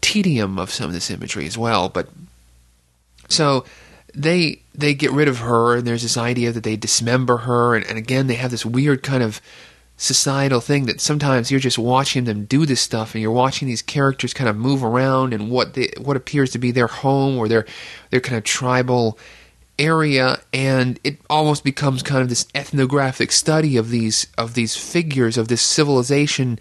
tedium 0.00 0.58
of 0.58 0.72
some 0.72 0.88
of 0.88 0.92
this 0.92 1.10
imagery 1.10 1.46
as 1.46 1.56
well. 1.56 1.88
But 1.88 2.08
so 3.28 3.64
they 4.14 4.62
they 4.74 4.94
get 4.94 5.12
rid 5.12 5.28
of 5.28 5.38
her, 5.38 5.76
and 5.76 5.86
there's 5.86 6.02
this 6.02 6.16
idea 6.16 6.52
that 6.52 6.64
they 6.64 6.76
dismember 6.76 7.38
her, 7.38 7.74
and, 7.74 7.86
and 7.86 7.98
again 7.98 8.26
they 8.26 8.34
have 8.34 8.50
this 8.50 8.66
weird 8.66 9.02
kind 9.02 9.22
of 9.22 9.40
societal 9.96 10.60
thing 10.60 10.86
that 10.86 10.98
sometimes 11.00 11.50
you're 11.50 11.60
just 11.60 11.78
watching 11.78 12.24
them 12.24 12.46
do 12.46 12.64
this 12.64 12.80
stuff, 12.80 13.14
and 13.14 13.22
you're 13.22 13.30
watching 13.30 13.68
these 13.68 13.82
characters 13.82 14.32
kind 14.32 14.48
of 14.48 14.56
move 14.56 14.82
around 14.82 15.34
in 15.34 15.50
what 15.50 15.74
they, 15.74 15.92
what 16.00 16.16
appears 16.16 16.50
to 16.50 16.58
be 16.58 16.70
their 16.70 16.86
home 16.86 17.36
or 17.36 17.48
their 17.48 17.66
their 18.10 18.20
kind 18.20 18.38
of 18.38 18.44
tribal 18.44 19.18
area, 19.78 20.40
and 20.52 21.00
it 21.04 21.18
almost 21.28 21.64
becomes 21.64 22.02
kind 22.02 22.22
of 22.22 22.28
this 22.28 22.46
ethnographic 22.54 23.32
study 23.32 23.76
of 23.76 23.90
these 23.90 24.26
of 24.38 24.54
these 24.54 24.76
figures 24.76 25.36
of 25.36 25.48
this 25.48 25.62
civilization 25.62 26.58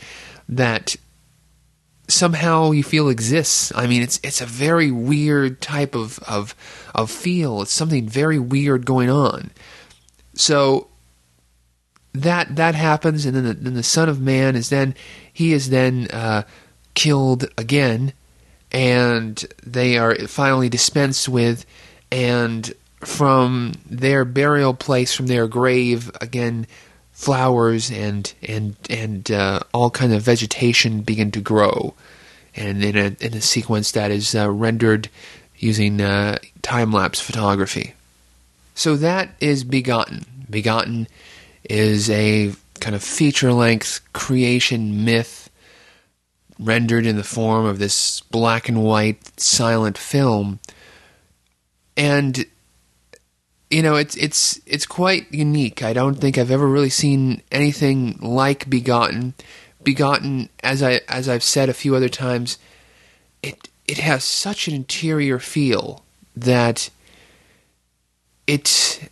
that 0.47 0.95
somehow 2.09 2.71
you 2.71 2.83
feel 2.83 3.09
exists. 3.09 3.71
I 3.75 3.87
mean, 3.87 4.01
it's 4.01 4.19
it's 4.23 4.41
a 4.41 4.45
very 4.45 4.91
weird 4.91 5.61
type 5.61 5.95
of 5.95 6.19
of 6.19 6.55
of 6.93 7.09
feel. 7.09 7.61
It's 7.61 7.71
something 7.71 8.07
very 8.09 8.39
weird 8.39 8.85
going 8.85 9.09
on. 9.09 9.51
So 10.33 10.87
that 12.13 12.55
that 12.55 12.75
happens, 12.75 13.25
and 13.25 13.35
then 13.35 13.45
the, 13.45 13.53
then 13.53 13.73
the 13.75 13.83
Son 13.83 14.09
of 14.09 14.19
Man 14.19 14.55
is 14.55 14.69
then 14.69 14.95
he 15.31 15.53
is 15.53 15.69
then 15.69 16.07
uh, 16.11 16.43
killed 16.93 17.47
again, 17.57 18.13
and 18.71 19.45
they 19.65 19.97
are 19.97 20.15
finally 20.27 20.69
dispensed 20.69 21.29
with, 21.29 21.65
and 22.11 22.73
from 23.01 23.73
their 23.85 24.25
burial 24.25 24.73
place, 24.73 25.13
from 25.13 25.27
their 25.27 25.47
grave, 25.47 26.11
again 26.19 26.67
flowers 27.19 27.91
and 27.91 28.33
and 28.41 28.77
and 28.89 29.29
uh, 29.29 29.59
all 29.73 29.89
kind 29.89 30.13
of 30.13 30.21
vegetation 30.21 31.01
begin 31.01 31.31
to 31.31 31.41
grow, 31.41 31.93
and 32.55 32.81
in 32.81 32.95
a 32.97 33.15
in 33.19 33.33
a 33.33 33.41
sequence 33.41 33.91
that 33.91 34.09
is 34.09 34.33
uh, 34.33 34.49
rendered 34.49 35.09
using 35.57 35.99
uh, 35.99 36.37
time 36.61 36.93
lapse 36.93 37.19
photography. 37.19 37.93
So 38.73 38.95
that 38.95 39.31
is 39.41 39.65
Begotten. 39.65 40.25
Begotten 40.49 41.09
is 41.69 42.09
a 42.09 42.53
kind 42.79 42.95
of 42.95 43.03
feature 43.03 43.51
length 43.51 43.99
creation 44.13 45.03
myth 45.03 45.49
rendered 46.57 47.05
in 47.05 47.17
the 47.17 47.23
form 47.25 47.65
of 47.65 47.79
this 47.79 48.21
black 48.31 48.69
and 48.69 48.81
white 48.81 49.37
silent 49.37 49.97
film. 49.97 50.61
And 51.97 52.45
you 53.69 53.83
know, 53.83 53.95
it's 53.95 54.15
it's 54.15 54.59
it's 54.65 54.85
quite 54.85 55.31
unique. 55.31 55.83
I 55.83 55.93
don't 55.93 56.15
think 56.15 56.37
I've 56.37 56.51
ever 56.51 56.67
really 56.67 56.89
seen 56.89 57.41
anything 57.51 58.17
like 58.19 58.69
Begotten. 58.69 59.35
Begotten, 59.83 60.49
as 60.63 60.81
I 60.81 61.01
as 61.07 61.29
I've 61.29 61.43
said 61.43 61.69
a 61.69 61.73
few 61.73 61.95
other 61.95 62.09
times, 62.09 62.57
it 63.43 63.69
it 63.87 63.99
has 63.99 64.23
such 64.23 64.67
an 64.67 64.73
interior 64.73 65.39
feel 65.39 66.03
that 66.35 66.89
it 68.47 69.09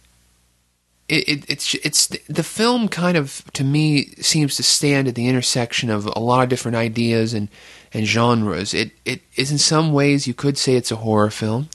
it, 1.09 1.29
it, 1.29 1.49
it's 1.49 1.73
it's 1.75 2.07
the 2.27 2.43
film 2.43 2.89
kind 2.89 3.15
of 3.15 3.43
to 3.53 3.63
me 3.63 4.07
seems 4.15 4.57
to 4.57 4.63
stand 4.63 5.07
at 5.07 5.15
the 5.15 5.27
intersection 5.27 5.89
of 5.89 6.05
a 6.05 6.19
lot 6.19 6.43
of 6.43 6.49
different 6.49 6.75
ideas 6.75 7.33
and 7.33 7.47
and 7.93 8.05
genres. 8.05 8.73
It 8.73 8.91
it 9.05 9.21
is 9.37 9.51
in 9.51 9.57
some 9.57 9.93
ways 9.93 10.27
you 10.27 10.33
could 10.33 10.57
say 10.57 10.75
it's 10.75 10.91
a 10.91 10.97
horror 10.97 11.29
film. 11.29 11.69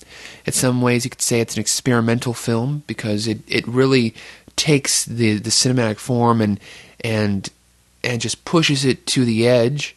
In 0.44 0.52
some 0.52 0.82
ways 0.82 1.04
you 1.04 1.10
could 1.10 1.22
say 1.22 1.40
it's 1.40 1.56
an 1.56 1.60
experimental 1.60 2.34
film 2.34 2.82
because 2.86 3.26
it, 3.26 3.38
it 3.48 3.66
really 3.66 4.14
takes 4.56 5.06
the, 5.06 5.38
the 5.38 5.50
cinematic 5.50 5.96
form 5.96 6.42
and 6.42 6.60
and 7.02 7.48
and 8.04 8.20
just 8.20 8.44
pushes 8.44 8.84
it 8.84 9.06
to 9.06 9.24
the 9.24 9.48
edge. 9.48 9.96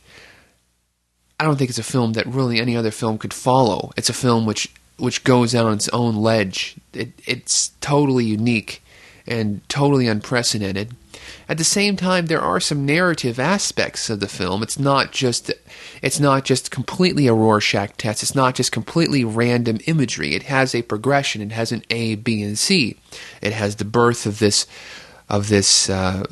I 1.38 1.44
don't 1.44 1.58
think 1.58 1.70
it's 1.70 1.80
a 1.80 1.84
film 1.84 2.14
that 2.14 2.26
really 2.26 2.62
any 2.62 2.78
other 2.78 2.92
film 2.92 3.18
could 3.18 3.34
follow. 3.34 3.92
It's 3.98 4.10
a 4.10 4.14
film 4.14 4.46
which 4.46 4.72
which 4.98 5.26
goes 5.26 5.54
out 5.54 5.66
on 5.66 5.74
its 5.74 5.90
own 5.90 6.16
ledge. 6.16 6.76
It, 6.94 7.12
it's 7.26 7.72
totally 7.82 8.24
unique 8.24 8.82
and 9.28 9.68
totally 9.70 10.08
unprecedented. 10.08 10.96
At 11.48 11.58
the 11.58 11.64
same 11.64 11.96
time, 11.96 12.26
there 12.26 12.42
are 12.42 12.60
some 12.60 12.86
narrative 12.86 13.40
aspects 13.40 14.10
of 14.10 14.20
the 14.20 14.28
film. 14.28 14.64
It's 14.64 14.80
not 14.80 15.12
just 15.12 15.52
it's 16.02 16.20
not 16.20 16.46
just 16.46 16.72
completely 16.72 17.28
a 17.28 17.34
Rorschach 17.34 17.98
test. 17.98 18.24
It's 18.24 18.36
not 18.36 18.56
just 18.56 18.72
completely 18.72 19.24
random 19.24 19.80
imagery. 19.86 20.34
It 20.34 20.44
has 20.44 20.74
a 20.74 20.82
progression. 20.82 21.42
It 21.42 21.52
has 21.52 21.72
an 21.72 21.84
A, 21.90 22.16
B, 22.16 22.42
and 22.42 22.58
C. 22.58 22.98
It 23.42 23.54
has 23.54 23.76
the 23.76 23.86
birth 23.86 24.26
of 24.26 24.40
this 24.40 24.68
of 25.30 25.50
this 25.50 25.90
uh, 25.90 26.26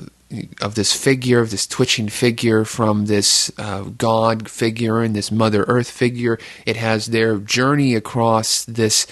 of 0.62 0.76
this 0.76 0.94
figure, 0.94 1.40
of 1.40 1.52
this 1.52 1.68
twitching 1.68 2.10
figure 2.10 2.66
from 2.66 3.06
this 3.06 3.52
uh, 3.58 3.84
God 3.84 4.50
figure 4.50 5.02
and 5.02 5.16
this 5.16 5.32
Mother 5.32 5.64
Earth 5.68 5.90
figure. 5.90 6.40
It 6.66 6.76
has 6.76 7.08
their 7.08 7.38
journey 7.38 7.94
across 7.94 8.66
this 8.66 9.06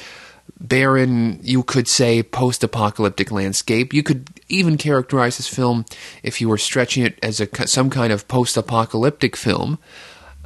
barren, 0.68 1.39
you 1.41 1.63
could 1.63 1.88
say, 1.88 2.24
post 2.24 2.63
apocalyptic 2.63 3.32
landscape. 3.32 3.94
You 3.94 4.03
could 4.03 4.30
even 4.50 4.77
characterize 4.77 5.38
this 5.38 5.48
film, 5.48 5.86
if 6.24 6.39
you 6.39 6.48
were 6.48 6.58
stretching 6.58 7.06
it 7.06 7.18
as 7.24 7.39
a, 7.39 7.68
some 7.68 7.89
kind 7.89 8.13
of 8.13 8.27
post 8.27 8.58
apocalyptic 8.58 9.36
film, 9.36 9.80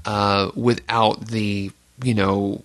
uh, 0.06 0.52
without 0.56 1.28
the, 1.28 1.72
you 2.04 2.14
know, 2.14 2.64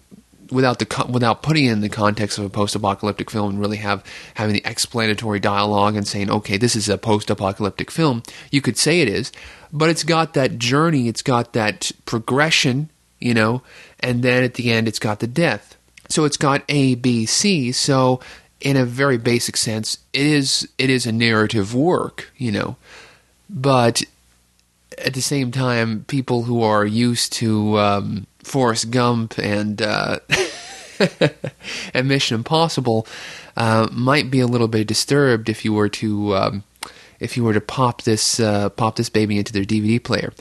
without 0.51 0.79
the 0.79 1.07
without 1.09 1.43
putting 1.43 1.67
it 1.67 1.73
in 1.73 1.81
the 1.81 1.89
context 1.89 2.39
of 2.39 2.45
a 2.45 2.51
post-apocalyptic 2.51 3.31
film 3.31 3.51
and 3.51 3.61
really 3.61 3.77
have 3.77 4.05
having 4.35 4.55
the 4.55 4.63
explanatory 4.65 5.39
dialogue 5.39 5.95
and 5.95 6.09
saying 6.09 6.29
okay 6.29 6.57
this 6.57 6.75
is 6.75 6.89
a 6.89 6.99
post-apocalyptic 6.99 7.91
film 7.91 8.23
you 8.51 8.61
could 8.61 8.77
say 8.77 9.01
it 9.01 9.09
is 9.09 9.31
but 9.73 9.89
it's 9.89 10.03
got 10.03 10.35
that 10.35 10.59
journey 10.59 11.09
it's 11.09 11.23
got 11.23 11.53
that 11.53 11.93
progression 12.05 12.91
you 13.21 13.33
know 13.33 13.63
and 14.01 14.23
then 14.23 14.43
at 14.43 14.55
the 14.55 14.73
end 14.73 14.89
it's 14.89 14.99
got 14.99 15.21
the 15.21 15.27
death 15.27 15.77
so 16.11 16.25
it's 16.25 16.37
got 16.37 16.63
A, 16.69 16.97
B, 16.97 17.25
C. 17.25 17.73
So 17.73 18.21
in 18.61 18.77
a 18.77 18.85
very 18.85 19.17
basic 19.17 19.57
sense, 19.57 19.99
it 20.13 20.27
is 20.27 20.69
it 20.77 20.91
is 20.91 21.07
a 21.07 21.13
narrative 21.13 21.75
work, 21.75 22.31
you 22.37 22.53
know. 22.53 22.77
But 23.49 24.03
at 24.99 25.15
the 25.15 25.23
same 25.23 25.51
time, 25.51 26.05
people 26.09 26.43
who 26.43 26.63
are 26.63 26.85
used 26.85 27.33
to 27.35 27.79
um, 27.79 28.27
Forrest 28.43 28.91
Gump 28.91 29.39
and 29.39 29.81
uh, 29.81 30.19
and 31.95 32.09
Mission 32.09 32.37
Impossible 32.37 33.07
uh, 33.57 33.89
might 33.91 34.31
be 34.31 34.41
a 34.41 34.47
little 34.47 34.69
bit 34.69 34.87
disturbed 34.87 35.49
if 35.49 35.65
you 35.65 35.73
were 35.73 35.89
to 35.89 36.37
um, 36.37 36.65
if 37.19 37.37
you 37.37 37.45
were 37.45 37.55
to 37.55 37.61
pop 37.61 38.03
this 38.03 38.41
uh, 38.41 38.69
pop 38.71 38.97
this 38.97 39.09
baby 39.09 39.39
into 39.39 39.53
their 39.53 39.65
DVD 39.65 40.03
player. 40.03 40.33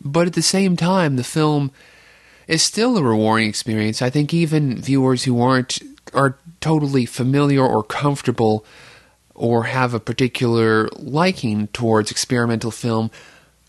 But 0.00 0.28
at 0.28 0.34
the 0.34 0.42
same 0.42 0.76
time, 0.76 1.16
the 1.16 1.24
film 1.24 1.72
is 2.48 2.62
still 2.62 2.96
a 2.96 3.02
rewarding 3.02 3.48
experience. 3.48 4.02
I 4.02 4.10
think 4.10 4.34
even 4.34 4.80
viewers 4.80 5.24
who 5.24 5.40
aren't 5.40 5.78
are 6.14 6.38
totally 6.60 7.06
familiar 7.06 7.64
or 7.64 7.84
comfortable 7.84 8.64
or 9.34 9.64
have 9.64 9.94
a 9.94 10.00
particular 10.00 10.88
liking 10.96 11.68
towards 11.68 12.10
experimental 12.10 12.70
film 12.70 13.10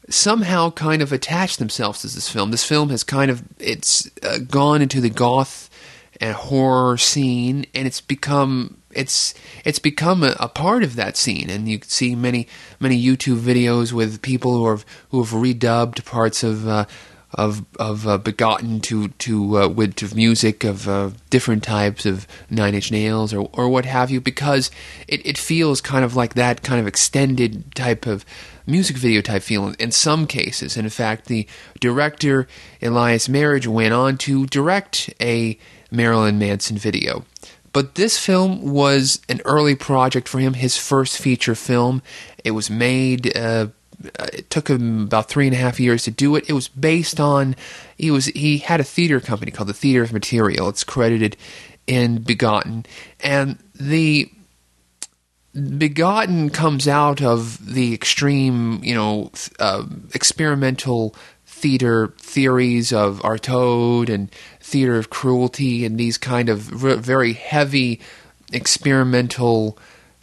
somehow 0.09 0.71
kind 0.71 1.01
of 1.01 1.11
attach 1.11 1.57
themselves 1.57 2.01
to 2.01 2.07
this 2.07 2.29
film. 2.29 2.49
This 2.49 2.63
film 2.63 2.89
has 2.89 3.03
kind 3.03 3.29
of 3.29 3.43
it's 3.59 4.09
uh, 4.23 4.39
gone 4.39 4.81
into 4.81 5.01
the 5.01 5.09
goth 5.09 5.69
and 6.19 6.33
horror 6.33 6.97
scene 6.97 7.65
and 7.75 7.85
it's 7.85 8.01
become 8.01 8.77
it's 8.91 9.33
it's 9.63 9.79
become 9.79 10.23
a, 10.23 10.35
a, 10.39 10.47
part 10.47 10.83
of 10.83 10.95
that 10.95 11.15
scene 11.15 11.49
and 11.49 11.69
you 11.69 11.79
see 11.83 12.15
many 12.15 12.47
many 12.79 13.01
YouTube 13.01 13.39
videos 13.39 13.93
with 13.93 14.21
people 14.21 14.57
who 14.57 14.67
have 14.69 14.85
who 15.11 15.23
have 15.23 15.31
redubbed 15.31 16.03
parts 16.05 16.43
of 16.43 16.67
uh, 16.67 16.85
of 17.33 17.65
of 17.79 18.07
uh, 18.07 18.17
begotten 18.17 18.79
to 18.81 19.09
to 19.09 19.59
uh, 19.59 19.67
with 19.67 19.95
to 19.95 20.15
music 20.15 20.63
of 20.63 20.87
uh, 20.87 21.11
different 21.29 21.63
types 21.63 22.05
of 22.05 22.27
Nine 22.49 22.75
Inch 22.75 22.91
Nails 22.91 23.33
or 23.33 23.49
or 23.53 23.69
what 23.69 23.85
have 23.85 24.09
you 24.09 24.19
because 24.19 24.71
it, 25.07 25.25
it 25.25 25.37
feels 25.37 25.81
kind 25.81 26.03
of 26.03 26.15
like 26.15 26.33
that 26.33 26.63
kind 26.63 26.79
of 26.79 26.87
extended 26.87 27.75
type 27.75 28.05
of 28.05 28.25
music 28.65 28.97
video 28.97 29.21
type 29.21 29.43
feel 29.43 29.73
in 29.79 29.91
some 29.91 30.27
cases. 30.27 30.77
And 30.77 30.85
in 30.85 30.91
fact, 30.91 31.25
the 31.25 31.47
director 31.79 32.47
Elias 32.81 33.27
Merhige 33.27 33.67
went 33.67 33.93
on 33.93 34.17
to 34.19 34.45
direct 34.45 35.13
a 35.21 35.57
Marilyn 35.91 36.37
Manson 36.37 36.77
video. 36.77 37.25
But 37.71 37.95
this 37.95 38.17
film 38.17 38.73
was 38.73 39.21
an 39.29 39.41
early 39.45 39.75
project 39.75 40.27
for 40.27 40.39
him, 40.39 40.55
his 40.55 40.77
first 40.77 41.17
feature 41.17 41.55
film. 41.55 42.01
It 42.43 42.51
was 42.51 42.69
made 42.69 43.35
uh, 43.37 43.67
it 44.03 44.49
took 44.49 44.69
him 44.69 45.03
about 45.03 45.29
three 45.29 45.47
and 45.47 45.55
a 45.55 45.59
half 45.59 45.79
years 45.79 46.03
to 46.03 46.11
do 46.11 46.35
it. 46.35 46.49
It 46.49 46.53
was 46.53 46.67
based 46.67 47.19
on 47.19 47.55
he 47.97 48.11
was 48.11 48.27
he 48.27 48.59
had 48.59 48.79
a 48.79 48.85
theater 48.85 49.19
company 49.19 49.51
called 49.51 49.69
the 49.69 49.73
Theater 49.73 50.03
of 50.03 50.13
Material. 50.13 50.69
It's 50.69 50.83
credited 50.83 51.35
in 51.87 52.21
Begotten, 52.21 52.85
and 53.19 53.57
the 53.73 54.31
Begotten 55.53 56.51
comes 56.51 56.87
out 56.87 57.21
of 57.21 57.73
the 57.73 57.93
extreme, 57.93 58.81
you 58.83 58.93
know, 58.93 59.31
uh, 59.59 59.85
experimental 60.13 61.15
theater 61.45 62.13
theories 62.19 62.93
of 62.93 63.19
Artaud 63.21 64.09
and 64.09 64.31
theater 64.61 64.97
of 64.97 65.09
cruelty 65.09 65.83
and 65.83 65.99
these 65.99 66.17
kind 66.17 66.47
of 66.47 66.59
very 66.59 67.33
heavy 67.33 67.99
experimental 68.53 69.77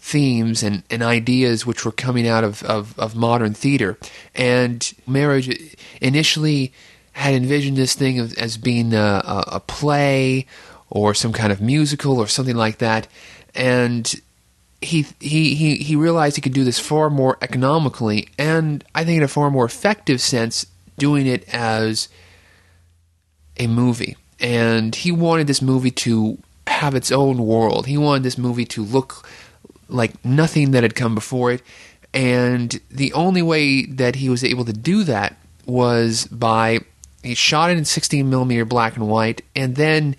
themes 0.07 0.63
and, 0.63 0.85
and 0.89 1.03
ideas 1.03 1.67
which 1.67 1.85
were 1.85 1.91
coming 1.91 2.29
out 2.29 2.45
of, 2.45 2.63
of, 2.63 2.97
of 2.97 3.17
modern 3.17 3.53
theater. 3.53 3.99
And 4.37 4.81
Merhige 5.09 5.75
initially 6.01 6.73
had 7.13 7.35
envisioned 7.35 7.77
this 7.77 7.95
thing 7.95 8.21
as 8.21 8.57
being 8.57 8.95
a, 8.95 9.21
a, 9.25 9.45
a 9.55 9.61
play 9.61 10.47
or 10.89 11.13
some 11.13 11.33
kind 11.33 11.51
of 11.51 11.61
musical 11.61 12.21
or 12.21 12.29
something 12.29 12.55
like 12.55 12.79
that. 12.79 13.09
And 13.53 14.15
he, 14.81 15.07
he, 15.19 15.57
he, 15.57 15.75
he 15.77 15.97
realized 15.97 16.37
he 16.37 16.43
could 16.43 16.53
do 16.53 16.63
this 16.63 16.79
far 16.79 17.11
more 17.11 17.37
economically 17.43 18.29
and 18.39 18.85
I 18.95 19.05
think 19.05 19.17
in 19.17 19.23
a 19.25 19.29
far 19.29 19.51
more 19.51 19.65
effective 19.65 20.21
sense 20.21 20.67
doing 20.99 21.27
it 21.27 21.53
as 21.53 22.09
a 23.59 23.67
movie. 23.67 24.17
And 24.39 24.95
he 24.95 25.11
wanted 25.11 25.49
this 25.49 25.63
movie 25.63 25.91
to 25.91 26.39
have 26.69 26.95
its 26.95 27.11
own 27.11 27.39
world. 27.39 27.87
He 27.87 27.97
wanted 27.99 28.23
this 28.23 28.39
movie 28.39 28.67
to 28.67 28.85
look 28.85 29.29
like 29.89 30.25
nothing 30.25 30.73
that 30.73 30.83
had 30.83 30.95
come 30.95 31.15
before 31.15 31.53
it. 31.53 31.63
And 32.13 32.81
the 32.91 33.13
only 33.13 33.43
way 33.43 33.85
that 33.87 34.17
he 34.17 34.29
was 34.29 34.43
able 34.43 34.65
to 34.65 34.73
do 34.73 35.05
that 35.05 35.37
was 35.67 36.27
by 36.27 36.81
he 37.23 37.35
shot 37.35 37.71
it 37.71 37.79
in 37.79 37.85
16 37.85 38.31
millimeter 38.31 38.65
black 38.65 38.97
and 38.97 39.09
white, 39.09 39.43
and 39.55 39.75
then 39.77 40.17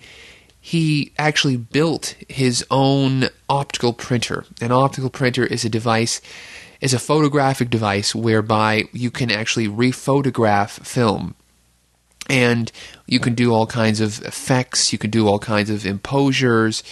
he 0.60 1.12
actually 1.18 1.56
built 1.56 2.14
his 2.28 2.64
own 2.70 3.28
optical 3.48 3.94
printer. 3.94 4.44
An 4.60 4.70
optical 4.70 5.08
printer 5.08 5.46
is 5.46 5.64
a 5.64 5.70
device, 5.70 6.20
is 6.80 6.92
a 6.92 6.98
photographic 6.98 7.70
device 7.70 8.14
whereby 8.14 8.84
you 8.92 9.10
can 9.10 9.30
actually 9.30 9.66
rephotograph 9.66 10.84
film. 10.84 11.34
And 12.28 12.70
you 13.06 13.20
can 13.20 13.34
do 13.34 13.54
all 13.54 13.66
kinds 13.66 14.00
of 14.00 14.22
effects, 14.26 14.92
you 14.92 14.98
can 14.98 15.10
do 15.10 15.26
all 15.26 15.38
kinds 15.38 15.70
of 15.70 15.86
imposures. 15.86 16.82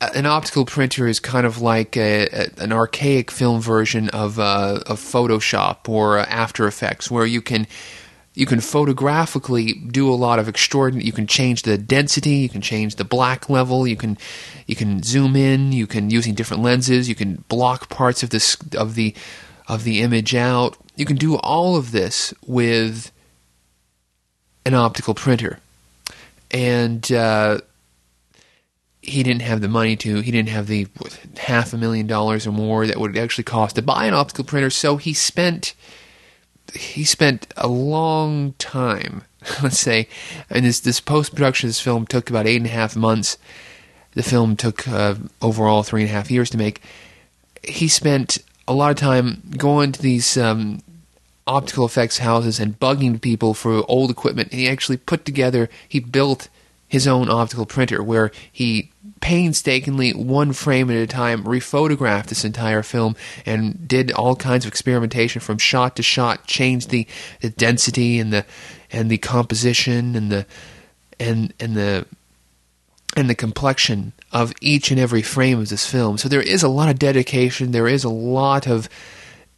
An 0.00 0.26
optical 0.26 0.64
printer 0.64 1.08
is 1.08 1.18
kind 1.18 1.44
of 1.44 1.60
like 1.60 1.96
a, 1.96 2.28
a, 2.28 2.62
an 2.62 2.72
archaic 2.72 3.30
film 3.30 3.60
version 3.60 4.08
of, 4.10 4.38
uh, 4.38 4.80
of 4.86 5.00
Photoshop 5.00 5.88
or 5.88 6.18
After 6.18 6.66
Effects, 6.66 7.10
where 7.10 7.26
you 7.26 7.42
can 7.42 7.66
you 8.34 8.46
can 8.46 8.60
photographically 8.60 9.72
do 9.72 10.08
a 10.08 10.14
lot 10.14 10.38
of 10.38 10.46
extraordinary 10.46 11.04
you 11.04 11.10
can 11.10 11.26
change 11.26 11.62
the 11.62 11.76
density 11.76 12.36
you 12.36 12.48
can 12.48 12.60
change 12.60 12.94
the 12.94 13.02
black 13.02 13.50
level 13.50 13.84
you 13.84 13.96
can 13.96 14.16
you 14.68 14.76
can 14.76 15.02
zoom 15.02 15.34
in 15.34 15.72
you 15.72 15.88
can 15.88 16.08
using 16.08 16.34
different 16.34 16.62
lenses 16.62 17.08
you 17.08 17.16
can 17.16 17.42
block 17.48 17.88
parts 17.88 18.22
of 18.22 18.30
this 18.30 18.56
of 18.76 18.94
the 18.94 19.12
of 19.68 19.84
the 19.84 20.00
image 20.00 20.34
out. 20.34 20.76
You 20.96 21.04
can 21.04 21.16
do 21.16 21.36
all 21.36 21.76
of 21.76 21.92
this 21.92 22.32
with 22.46 23.12
an 24.64 24.74
optical 24.74 25.14
printer. 25.14 25.60
And 26.50 27.10
uh, 27.12 27.60
he 29.00 29.22
didn't 29.22 29.42
have 29.42 29.60
the 29.60 29.68
money 29.68 29.96
to 29.96 30.20
he 30.20 30.30
didn't 30.30 30.48
have 30.48 30.66
the 30.66 30.86
what, 30.98 31.18
half 31.38 31.72
a 31.72 31.78
million 31.78 32.06
dollars 32.06 32.46
or 32.46 32.52
more 32.52 32.86
that 32.86 32.98
would 32.98 33.16
actually 33.16 33.44
cost 33.44 33.76
to 33.76 33.82
buy 33.82 34.06
an 34.06 34.14
optical 34.14 34.44
printer 34.44 34.70
so 34.70 34.96
he 34.96 35.12
spent 35.14 35.74
he 36.74 37.04
spent 37.04 37.52
a 37.56 37.68
long 37.68 38.54
time, 38.58 39.24
let's 39.62 39.78
say, 39.78 40.08
and 40.50 40.64
this 40.64 40.80
this 40.80 41.00
post 41.00 41.34
production 41.34 41.68
this 41.68 41.80
film 41.80 42.06
took 42.06 42.30
about 42.30 42.46
eight 42.46 42.56
and 42.56 42.66
a 42.66 42.70
half 42.70 42.96
months. 42.96 43.38
The 44.12 44.22
film 44.22 44.56
took 44.56 44.88
uh, 44.88 45.16
overall 45.40 45.82
three 45.82 46.02
and 46.02 46.10
a 46.10 46.12
half 46.12 46.30
years 46.30 46.50
to 46.50 46.58
make. 46.58 46.80
He 47.62 47.88
spent 47.88 48.38
a 48.66 48.72
lot 48.72 48.90
of 48.90 48.96
time 48.96 49.42
going 49.56 49.92
to 49.92 50.02
these 50.02 50.36
um, 50.36 50.82
optical 51.46 51.86
effects 51.86 52.18
houses 52.18 52.58
and 52.58 52.78
bugging 52.80 53.20
people 53.20 53.54
for 53.54 53.84
old 53.88 54.10
equipment. 54.10 54.50
And 54.50 54.60
he 54.60 54.68
actually 54.68 54.96
put 54.96 55.24
together, 55.24 55.68
he 55.88 56.00
built 56.00 56.48
his 56.88 57.06
own 57.06 57.30
optical 57.30 57.66
printer 57.66 58.02
where 58.02 58.32
he 58.50 58.90
painstakingly, 59.20 60.12
one 60.12 60.52
frame 60.52 60.90
at 60.90 60.96
a 60.96 61.06
time, 61.06 61.44
rephotographed 61.44 62.26
this 62.26 62.44
entire 62.44 62.82
film 62.82 63.16
and 63.44 63.86
did 63.86 64.12
all 64.12 64.36
kinds 64.36 64.64
of 64.64 64.70
experimentation 64.70 65.40
from 65.40 65.58
shot 65.58 65.96
to 65.96 66.02
shot, 66.02 66.46
changed 66.46 66.90
the, 66.90 67.06
the 67.40 67.50
density 67.50 68.18
and 68.18 68.32
the 68.32 68.44
and 68.90 69.10
the 69.10 69.18
composition 69.18 70.16
and 70.16 70.32
the 70.32 70.46
and 71.20 71.52
and 71.60 71.76
the 71.76 72.06
and 73.16 73.28
the 73.28 73.34
complexion 73.34 74.12
of 74.32 74.52
each 74.60 74.90
and 74.90 75.00
every 75.00 75.22
frame 75.22 75.58
of 75.58 75.68
this 75.68 75.86
film. 75.86 76.18
So 76.18 76.28
there 76.28 76.42
is 76.42 76.62
a 76.62 76.68
lot 76.68 76.88
of 76.88 76.98
dedication, 76.98 77.72
there 77.72 77.88
is 77.88 78.04
a 78.04 78.08
lot 78.08 78.66
of 78.66 78.88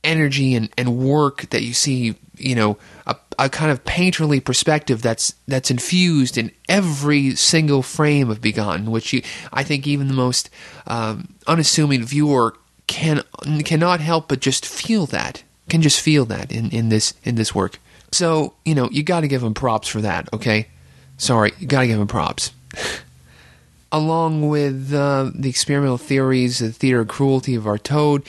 energy 0.03 0.55
and, 0.55 0.71
and 0.79 0.99
work 0.99 1.51
that 1.51 1.63
you 1.63 1.75
see, 1.75 2.15
you 2.37 2.55
know, 2.55 2.79
a, 3.07 3.17
a 3.41 3.49
kind 3.49 3.71
of 3.71 3.83
painterly 3.85 4.45
perspective 4.45 5.01
that's 5.01 5.35
that's 5.49 5.71
infused 5.71 6.37
in 6.37 6.53
every 6.69 7.35
single 7.35 7.83
frame 7.83 8.31
of 8.31 8.43
Begotten, 8.43 8.91
which 8.91 9.15
you, 9.15 9.23
I 9.53 9.65
think 9.65 9.87
even 9.87 10.09
the 10.09 10.15
most 10.15 10.51
um, 10.87 11.35
unassuming 11.47 12.05
viewer 12.05 12.55
can 12.87 13.23
cannot 13.65 14.01
help 14.01 14.29
but 14.29 14.41
just 14.41 14.67
feel 14.67 15.07
that, 15.07 15.43
can 15.71 15.81
just 15.81 16.01
feel 16.01 16.27
that 16.27 16.53
in, 16.53 16.71
in 16.71 16.91
this 16.91 17.15
in 17.25 17.37
this 17.37 17.55
work. 17.55 17.79
So 18.13 18.53
you 18.65 18.75
know 18.75 18.91
you 18.91 19.03
got 19.03 19.21
to 19.21 19.29
give 19.29 19.43
him 19.43 19.55
props 19.55 19.89
for 19.89 20.03
that. 20.03 20.29
Okay, 20.35 20.69
sorry, 21.17 21.53
you 21.59 21.67
got 21.67 21.81
to 21.81 21.87
give 21.87 21.99
him 21.99 22.09
props. 22.09 22.53
Along 23.93 24.49
with 24.49 24.93
uh, 24.95 25.33
the 25.35 25.49
experimental 25.49 25.99
theories, 25.99 26.61
the 26.61 26.71
theater 26.71 27.01
of 27.01 27.09
cruelty 27.09 27.57
of 27.57 27.65
Artaud, 27.65 28.25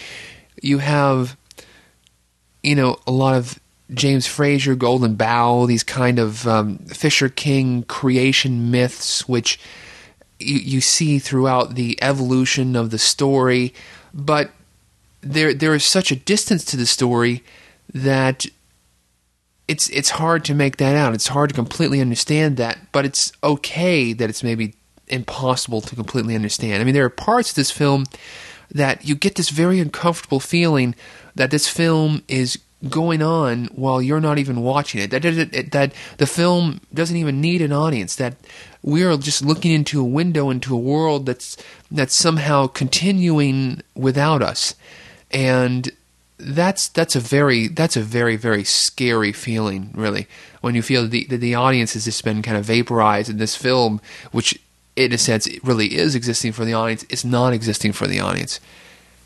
you 0.60 0.80
have 0.80 1.38
you 2.64 2.76
know, 2.76 2.98
a 3.08 3.12
lot 3.12 3.36
of 3.36 3.60
James 3.94 4.26
Frazer, 4.26 4.76
Golden 4.76 5.16
Bough, 5.16 5.66
these 5.66 5.84
kind 5.84 6.20
of 6.20 6.48
um, 6.48 6.78
Fisher 6.88 7.30
King 7.30 7.84
creation 7.84 8.72
myths, 8.72 9.28
which 9.28 9.60
you, 10.40 10.58
you 10.58 10.82
see 10.82 11.20
throughout 11.20 11.76
the 11.76 12.02
evolution 12.02 12.76
of 12.76 12.90
the 12.90 12.98
story, 12.98 13.74
but 14.14 14.52
there 15.22 15.54
there 15.54 15.76
is 15.76 15.86
such 15.86 16.12
a 16.12 16.16
distance 16.16 16.66
to 16.66 16.78
the 16.78 16.86
story 16.86 17.44
that 17.94 18.46
it's 19.68 19.90
it's 19.90 20.12
hard 20.12 20.44
to 20.46 20.54
make 20.54 20.78
that 20.78 20.96
out. 20.96 21.14
It's 21.14 21.28
hard 21.28 21.50
to 21.50 21.56
completely 21.56 22.02
understand 22.02 22.58
that, 22.58 22.92
but 22.92 23.06
it's 23.06 23.32
okay 23.44 24.14
that 24.14 24.30
it's 24.30 24.44
maybe 24.44 24.76
impossible 25.08 25.82
to 25.82 25.96
completely 25.96 26.36
understand. 26.36 26.82
I 26.82 26.86
mean, 26.86 26.94
there 26.94 27.06
are 27.06 27.10
parts 27.10 27.50
of 27.50 27.56
this 27.56 27.72
film 27.72 28.06
that 28.72 29.06
you 29.06 29.16
get 29.16 29.36
this 29.36 29.50
very 29.50 29.80
uncomfortable 29.80 30.40
feeling 30.40 30.96
that 31.36 31.52
this 31.52 31.68
film 31.68 32.24
is 32.28 32.58
going 32.90 33.22
on 33.22 33.66
while 33.68 34.02
you're 34.02 34.22
not 34.22 34.38
even 34.38 34.62
watching 34.62 35.02
it. 35.02 35.12
That, 35.12 35.22
that, 35.22 35.72
that 35.72 35.94
the 36.18 36.26
film 36.26 36.82
doesn't 36.94 37.16
even 37.16 37.42
need 37.42 37.62
an 37.62 37.72
audience. 37.72 38.16
That 38.16 38.36
we 38.82 39.04
are 39.04 39.18
just 39.18 39.44
looking 39.44 39.72
into 39.72 40.02
a 40.02 40.06
window 40.06 40.50
into 40.50 40.76
a 40.76 40.80
world 40.80 41.26
that's 41.26 41.58
that's 41.90 42.16
somehow 42.16 42.68
continuing 42.68 43.82
without 43.96 44.42
us, 44.42 44.76
and 45.30 45.92
that's 46.38 46.88
that's 46.88 47.16
a 47.16 47.20
very 47.20 47.68
that's 47.68 47.98
a 47.98 48.02
very 48.02 48.36
very 48.36 48.64
scary 48.64 49.32
feeling, 49.32 49.92
really, 49.94 50.28
when 50.62 50.76
you 50.76 50.82
feel 50.82 51.04
that 51.04 51.12
the, 51.12 51.26
that 51.26 51.38
the 51.38 51.56
audience 51.56 51.94
has 51.94 52.06
just 52.06 52.24
been 52.24 52.42
kind 52.42 52.58
of 52.58 52.66
vaporized 52.66 53.30
in 53.30 53.38
this 53.38 53.56
film, 53.56 54.02
which 54.32 54.60
in 54.96 55.14
a 55.14 55.18
sense 55.18 55.48
really 55.64 55.96
is 55.96 56.16
existing 56.16 56.52
for 56.52 56.66
the 56.66 56.74
audience. 56.74 57.06
It's 57.10 57.24
not 57.24 57.54
existing 57.54 57.94
for 57.94 58.08
the 58.08 58.20
audience 58.20 58.60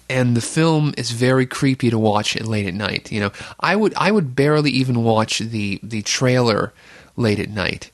and 0.09 0.35
the 0.35 0.41
film 0.41 0.93
is 0.97 1.11
very 1.11 1.45
creepy 1.45 1.89
to 1.89 1.97
watch 1.97 2.39
late 2.39 2.67
at 2.67 2.73
night. 2.73 3.11
You 3.11 3.21
know, 3.21 3.31
I 3.59 3.75
would 3.75 3.93
I 3.95 4.11
would 4.11 4.35
barely 4.35 4.71
even 4.71 5.03
watch 5.03 5.39
the 5.39 5.79
the 5.81 6.01
trailer 6.01 6.73
late 7.15 7.39
at 7.39 7.49
night. 7.49 7.91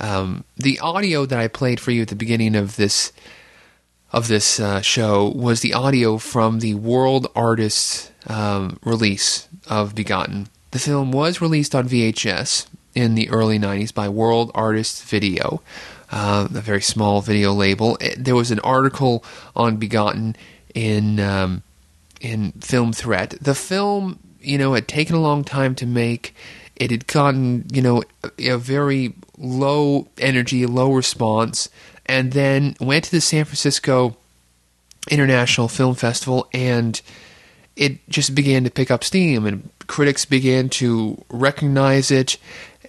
Um, 0.00 0.44
the 0.56 0.78
audio 0.80 1.24
that 1.26 1.38
I 1.38 1.48
played 1.48 1.80
for 1.80 1.90
you 1.90 2.02
at 2.02 2.08
the 2.08 2.16
beginning 2.16 2.56
of 2.56 2.76
this 2.76 3.12
of 4.12 4.28
this 4.28 4.60
uh, 4.60 4.80
show 4.80 5.28
was 5.28 5.60
the 5.60 5.74
audio 5.74 6.18
from 6.18 6.60
the 6.60 6.74
World 6.74 7.26
Artists 7.34 8.12
um, 8.26 8.78
release 8.84 9.48
of 9.68 9.94
Begotten. 9.94 10.48
The 10.70 10.78
film 10.78 11.12
was 11.12 11.40
released 11.40 11.74
on 11.74 11.88
VHS 11.88 12.66
in 12.94 13.14
the 13.14 13.28
early 13.30 13.58
'90s 13.58 13.94
by 13.94 14.08
World 14.08 14.50
Artists 14.54 15.02
Video, 15.02 15.62
uh, 16.10 16.48
a 16.54 16.60
very 16.60 16.82
small 16.82 17.22
video 17.22 17.52
label. 17.52 17.96
There 18.16 18.36
was 18.36 18.50
an 18.50 18.60
article 18.60 19.24
on 19.56 19.76
Begotten 19.76 20.36
in 20.74 21.20
um, 21.20 21.62
in 22.20 22.52
Film 22.52 22.92
Threat. 22.92 23.30
The 23.40 23.54
film, 23.54 24.18
you 24.40 24.58
know, 24.58 24.74
had 24.74 24.88
taken 24.88 25.16
a 25.16 25.20
long 25.20 25.44
time 25.44 25.74
to 25.76 25.86
make. 25.86 26.34
It 26.76 26.90
had 26.90 27.06
gotten, 27.06 27.66
you 27.72 27.80
know, 27.80 28.02
a, 28.38 28.50
a 28.50 28.58
very 28.58 29.14
low 29.38 30.08
energy, 30.18 30.66
low 30.66 30.92
response, 30.92 31.68
and 32.06 32.32
then 32.32 32.76
went 32.80 33.04
to 33.04 33.10
the 33.10 33.20
San 33.20 33.44
Francisco 33.44 34.16
International 35.10 35.68
Film 35.68 35.94
Festival 35.94 36.48
and 36.52 37.00
it 37.76 38.08
just 38.08 38.34
began 38.34 38.64
to 38.64 38.70
pick 38.70 38.90
up 38.90 39.04
steam 39.04 39.46
and 39.46 39.68
critics 39.86 40.24
began 40.24 40.68
to 40.68 41.22
recognize 41.28 42.10
it 42.10 42.38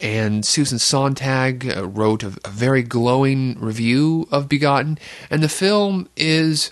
and 0.02 0.46
Susan 0.46 0.80
Sontag 0.80 1.76
uh, 1.76 1.88
wrote 1.88 2.24
a, 2.24 2.34
a, 2.46 2.50
very 2.50 2.84
glowing 2.84 3.60
review 3.60 4.28
of 4.32 4.48
Begotten 4.48 4.98
and 5.30 5.44
the 5.44 5.50
film 5.50 6.08
is 6.16 6.72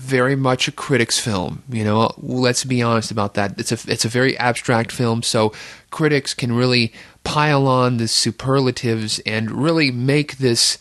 very 0.00 0.34
much 0.34 0.66
a 0.66 0.72
critic's 0.72 1.20
film. 1.20 1.62
You 1.68 1.84
know, 1.84 2.14
let's 2.16 2.64
be 2.64 2.80
honest 2.80 3.10
about 3.10 3.34
that. 3.34 3.60
It's 3.60 3.70
a 3.70 3.92
it's 3.92 4.06
a 4.06 4.08
very 4.08 4.36
abstract 4.38 4.90
film, 4.90 5.22
so 5.22 5.52
critics 5.90 6.32
can 6.32 6.52
really 6.52 6.92
pile 7.22 7.66
on 7.68 7.98
the 7.98 8.08
superlatives 8.08 9.18
and 9.20 9.50
really 9.50 9.90
make 9.90 10.38
this 10.38 10.78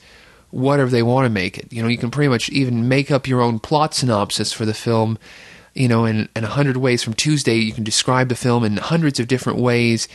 whatever 0.51 0.89
they 0.89 1.03
want 1.03 1.25
to 1.25 1.29
make 1.29 1.57
it. 1.57 1.71
You 1.71 1.83
know, 1.83 1.89
you 1.89 1.97
can 1.97 2.09
pretty 2.09 2.29
much 2.29 2.49
even 2.49 2.87
make 2.87 3.11
up 3.11 3.27
your 3.27 3.41
own 3.41 3.59
plot 3.59 3.93
synopsis 3.93 4.53
for 4.53 4.65
the 4.65 4.73
film. 4.73 5.19
You 5.73 5.89
know, 5.89 6.05
in 6.05 6.29
in 6.35 6.45
a 6.45 6.55
hundred 6.55 6.77
ways 6.77 7.03
from 7.03 7.13
Tuesday, 7.13 7.55
you 7.55 7.73
can 7.73 7.83
describe 7.83 8.29
the 8.29 8.35
film 8.35 8.63
in 8.63 8.77
hundreds 8.77 9.19
of 9.19 9.27
different 9.27 9.59
ways, 9.59 10.07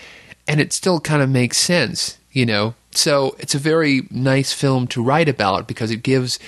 and 0.48 0.60
it 0.60 0.72
still 0.72 0.98
kind 0.98 1.22
of 1.22 1.28
makes 1.28 1.58
sense. 1.58 2.18
You 2.32 2.46
know, 2.46 2.74
so 2.90 3.36
it's 3.38 3.54
a 3.54 3.58
very 3.58 4.08
nice 4.10 4.54
film 4.54 4.86
to 4.88 5.02
write 5.02 5.28
about 5.28 5.68
because 5.68 5.90
it 5.90 6.02
gives 6.02 6.38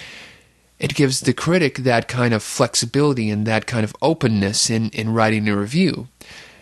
it 0.79 0.95
gives 0.95 1.21
the 1.21 1.33
critic 1.33 1.79
that 1.79 2.09
kind 2.09 2.35
of 2.35 2.43
flexibility 2.43 3.31
and 3.31 3.47
that 3.47 3.67
kind 3.67 3.85
of 3.85 3.97
openness 4.03 4.69
in, 4.69 4.91
in 4.91 5.15
writing 5.15 5.49
a 5.49 5.57
review. 5.57 6.09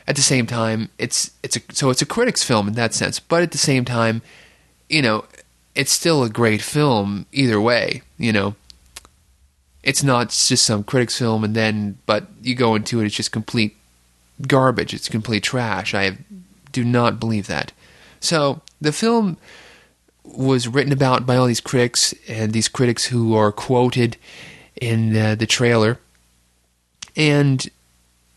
At 0.07 0.17
the 0.17 0.23
same 0.23 0.47
time, 0.47 0.91
it's 0.99 1.31
it's 1.43 1.57
a, 1.57 1.61
so 1.73 1.91
it's 1.91 2.03
a 2.03 2.07
critic's 2.07 2.43
film 2.43 2.69
in 2.69 2.75
that 2.75 2.93
sense, 2.93 3.19
but 3.19 3.43
at 3.43 3.53
the 3.53 3.59
same 3.59 3.85
time, 3.85 4.21
you 4.89 5.01
know, 5.01 5.25
it's 5.75 5.93
still 5.93 6.23
a 6.23 6.29
great 6.29 6.61
film 6.61 7.27
either 7.33 7.61
way. 7.61 8.03
You 8.19 8.33
know, 8.33 8.55
it's 9.83 10.03
not 10.03 10.29
just 10.29 10.65
some 10.65 10.85
critic's 10.85 11.19
film 11.19 11.43
and 11.43 11.55
then, 11.55 11.99
but 12.07 12.29
you 12.43 12.55
go 12.55 12.75
into 12.75 13.01
it, 13.01 13.07
it's 13.07 13.15
just 13.15 13.33
complete 13.33 13.77
garbage. 14.47 14.95
It's 14.95 15.09
complete 15.09 15.43
trash. 15.43 15.95
I 15.95 16.19
do 16.73 16.85
not 16.85 17.21
believe 17.21 17.47
that. 17.47 17.73
So 18.21 18.61
the 18.81 18.93
film 18.93 19.37
was 20.25 20.67
written 20.67 20.93
about 20.93 21.27
by 21.27 21.37
all 21.37 21.47
these 21.47 21.61
critics, 21.61 22.15
and 22.29 22.53
these 22.53 22.69
critics 22.69 23.07
who 23.07 23.35
are 23.35 23.53
quoted 23.53 24.17
in 24.81 25.17
uh, 25.17 25.35
the 25.35 25.47
trailer. 25.47 25.99
And 27.17 27.69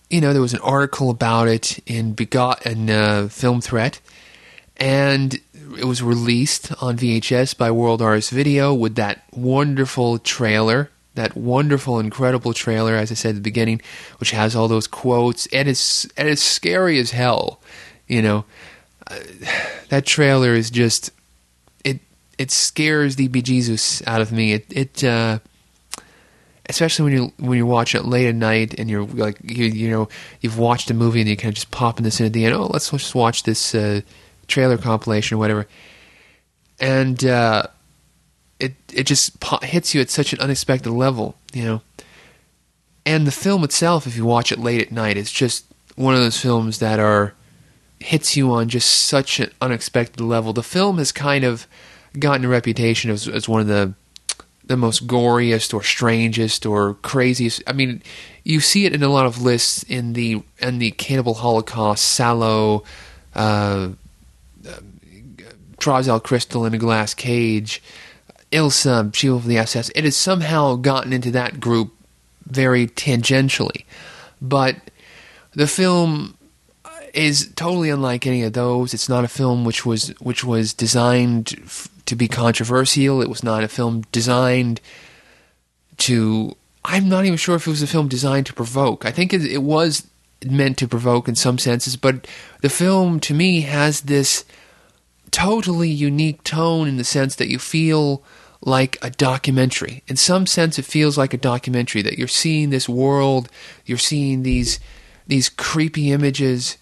you 0.09 0.21
know, 0.21 0.31
there 0.31 0.41
was 0.41 0.53
an 0.53 0.61
article 0.61 1.09
about 1.09 1.47
it 1.47 1.79
in 1.85 2.15
Begot 2.15 2.65
and 2.65 2.89
uh, 2.89 3.27
Film 3.27 3.61
Threat, 3.61 3.99
and 4.77 5.39
it 5.77 5.83
was 5.83 6.01
released 6.01 6.71
on 6.81 6.97
VHS 6.97 7.57
by 7.57 7.71
World 7.71 8.01
Artists 8.01 8.31
Video 8.31 8.73
with 8.73 8.95
that 8.95 9.23
wonderful 9.33 10.17
trailer, 10.19 10.89
that 11.15 11.35
wonderful, 11.35 11.99
incredible 11.99 12.53
trailer, 12.53 12.95
as 12.95 13.11
I 13.11 13.15
said 13.15 13.29
at 13.29 13.35
the 13.35 13.41
beginning, 13.41 13.81
which 14.19 14.31
has 14.31 14.55
all 14.55 14.67
those 14.67 14.87
quotes, 14.87 15.45
and 15.47 15.67
it's 15.67 16.05
and 16.15 16.29
it's 16.29 16.43
scary 16.43 16.99
as 16.99 17.11
hell. 17.11 17.59
You 18.07 18.21
know, 18.21 18.45
uh, 19.07 19.19
that 19.89 20.05
trailer 20.05 20.53
is 20.53 20.69
just 20.69 21.11
it 22.37 22.51
scares 22.51 23.15
the 23.15 23.27
bejesus 23.29 24.05
out 24.07 24.21
of 24.21 24.31
me. 24.31 24.53
It 24.53 24.65
it. 24.69 25.03
Uh, 25.03 25.39
especially 26.69 27.03
when 27.03 27.13
you 27.13 27.33
when 27.39 27.57
you're 27.57 27.65
watching 27.65 28.01
it 28.01 28.07
late 28.07 28.27
at 28.27 28.35
night 28.35 28.77
and 28.77 28.89
you're 28.89 29.05
like 29.05 29.37
you 29.43 29.65
you 29.65 29.89
know 29.89 30.09
you've 30.41 30.57
watched 30.57 30.89
a 30.91 30.93
movie 30.93 31.21
and 31.21 31.29
you 31.29 31.37
kind 31.37 31.49
of 31.49 31.55
just 31.55 31.71
popping 31.71 32.03
this 32.03 32.19
in 32.19 32.25
at 32.25 32.33
the 32.33 32.45
end. 32.45 32.55
Oh, 32.55 32.67
let's 32.67 32.89
just 32.89 33.15
watch 33.15 33.43
this 33.43 33.73
uh, 33.73 34.01
trailer 34.47 34.77
compilation 34.77 35.35
or 35.35 35.39
whatever, 35.39 35.67
and 36.79 37.23
uh, 37.25 37.67
it 38.59 38.75
it 38.93 39.03
just 39.03 39.39
po- 39.39 39.59
hits 39.63 39.93
you 39.95 40.01
at 40.01 40.09
such 40.09 40.33
an 40.33 40.39
unexpected 40.39 40.91
level, 40.91 41.35
you 41.53 41.63
know. 41.63 41.81
And 43.05 43.25
the 43.25 43.31
film 43.31 43.63
itself, 43.63 44.05
if 44.05 44.17
you 44.17 44.25
watch 44.25 44.51
it 44.51 44.59
late 44.59 44.81
at 44.81 44.91
night, 44.91 45.15
it's 45.15 45.31
just 45.31 45.65
one 45.95 46.13
of 46.13 46.19
those 46.19 46.39
films 46.39 46.79
that 46.79 46.99
are 46.99 47.33
hits 47.99 48.35
you 48.35 48.51
on 48.51 48.67
just 48.67 48.91
such 48.91 49.39
an 49.39 49.51
unexpected 49.61 50.21
level. 50.21 50.51
The 50.51 50.61
film 50.61 50.97
has 50.97 51.11
kind 51.13 51.45
of 51.45 51.67
gotten 52.17 52.45
a 52.45 52.49
reputation 52.49 53.11
as, 53.11 53.27
as 53.27 53.47
one 53.47 53.61
of 53.61 53.67
the 53.67 53.93
the 54.67 54.77
most 54.77 55.07
goriest 55.07 55.73
or 55.73 55.81
strangest 55.81 56.65
or 56.65 56.95
craziest. 56.95 57.63
I 57.65 57.73
mean, 57.73 58.01
you 58.43 58.59
see 58.59 58.85
it 58.85 58.93
in 58.93 59.01
a 59.01 59.07
lot 59.07 59.25
of 59.25 59.41
lists 59.41 59.83
in 59.83 60.13
the 60.13 60.43
in 60.59 60.79
the 60.79 60.91
Cannibal 60.91 61.35
Holocaust, 61.35 62.19
Salò, 62.19 62.83
uh, 63.35 63.89
uh, 64.67 66.19
Crystal 66.19 66.65
in 66.65 66.73
a 66.73 66.77
Glass 66.77 67.13
Cage, 67.13 67.81
Ilsa, 68.51 69.13
She 69.15 69.29
of 69.29 69.45
the 69.45 69.57
SS. 69.57 69.89
It 69.95 70.03
has 70.03 70.15
somehow 70.15 70.75
gotten 70.75 71.13
into 71.13 71.31
that 71.31 71.59
group 71.59 71.93
very 72.45 72.87
tangentially, 72.87 73.85
but 74.41 74.75
the 75.53 75.67
film 75.67 76.37
is 77.13 77.51
totally 77.55 77.89
unlike 77.89 78.27
any 78.27 78.43
of 78.43 78.53
those. 78.53 78.93
It's 78.93 79.09
not 79.09 79.23
a 79.23 79.27
film 79.27 79.65
which 79.65 79.85
was 79.85 80.09
which 80.19 80.43
was 80.43 80.73
designed 80.73 81.55
f- 81.63 81.89
to 82.07 82.15
be 82.15 82.27
controversial. 82.27 83.21
It 83.21 83.29
was 83.29 83.43
not 83.43 83.63
a 83.63 83.67
film 83.67 84.03
designed 84.11 84.81
to. 85.97 86.55
I'm 86.83 87.09
not 87.09 87.25
even 87.25 87.37
sure 87.37 87.55
if 87.55 87.67
it 87.67 87.69
was 87.69 87.81
a 87.81 87.87
film 87.87 88.07
designed 88.07 88.45
to 88.47 88.53
provoke. 88.53 89.05
I 89.05 89.11
think 89.11 89.33
it, 89.33 89.45
it 89.45 89.61
was 89.61 90.07
meant 90.45 90.77
to 90.77 90.87
provoke 90.87 91.27
in 91.27 91.35
some 91.35 91.57
senses, 91.57 91.97
but 91.97 92.27
the 92.61 92.69
film 92.69 93.19
to 93.21 93.33
me 93.33 93.61
has 93.61 94.01
this 94.01 94.45
totally 95.31 95.89
unique 95.89 96.43
tone 96.43 96.87
in 96.87 96.97
the 96.97 97.03
sense 97.03 97.35
that 97.35 97.49
you 97.49 97.59
feel 97.59 98.23
like 98.61 98.97
a 99.01 99.09
documentary. 99.09 100.03
In 100.07 100.15
some 100.15 100.45
sense, 100.45 100.79
it 100.79 100.85
feels 100.85 101.17
like 101.17 101.33
a 101.33 101.37
documentary 101.37 102.01
that 102.01 102.17
you're 102.17 102.27
seeing 102.27 102.69
this 102.69 102.87
world, 102.87 103.49
you're 103.85 103.97
seeing 103.97 104.43
these 104.43 104.79
these 105.27 105.49
creepy 105.49 106.11
images 106.11 106.77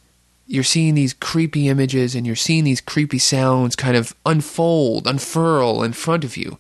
you're 0.47 0.63
seeing 0.63 0.95
these 0.95 1.13
creepy 1.13 1.67
images 1.67 2.15
and 2.15 2.25
you're 2.25 2.35
seeing 2.35 2.63
these 2.63 2.81
creepy 2.81 3.17
sounds 3.17 3.75
kind 3.75 3.97
of 3.97 4.15
unfold, 4.25 5.07
unfurl 5.07 5.83
in 5.83 5.93
front 5.93 6.23
of 6.23 6.37
you, 6.37 6.57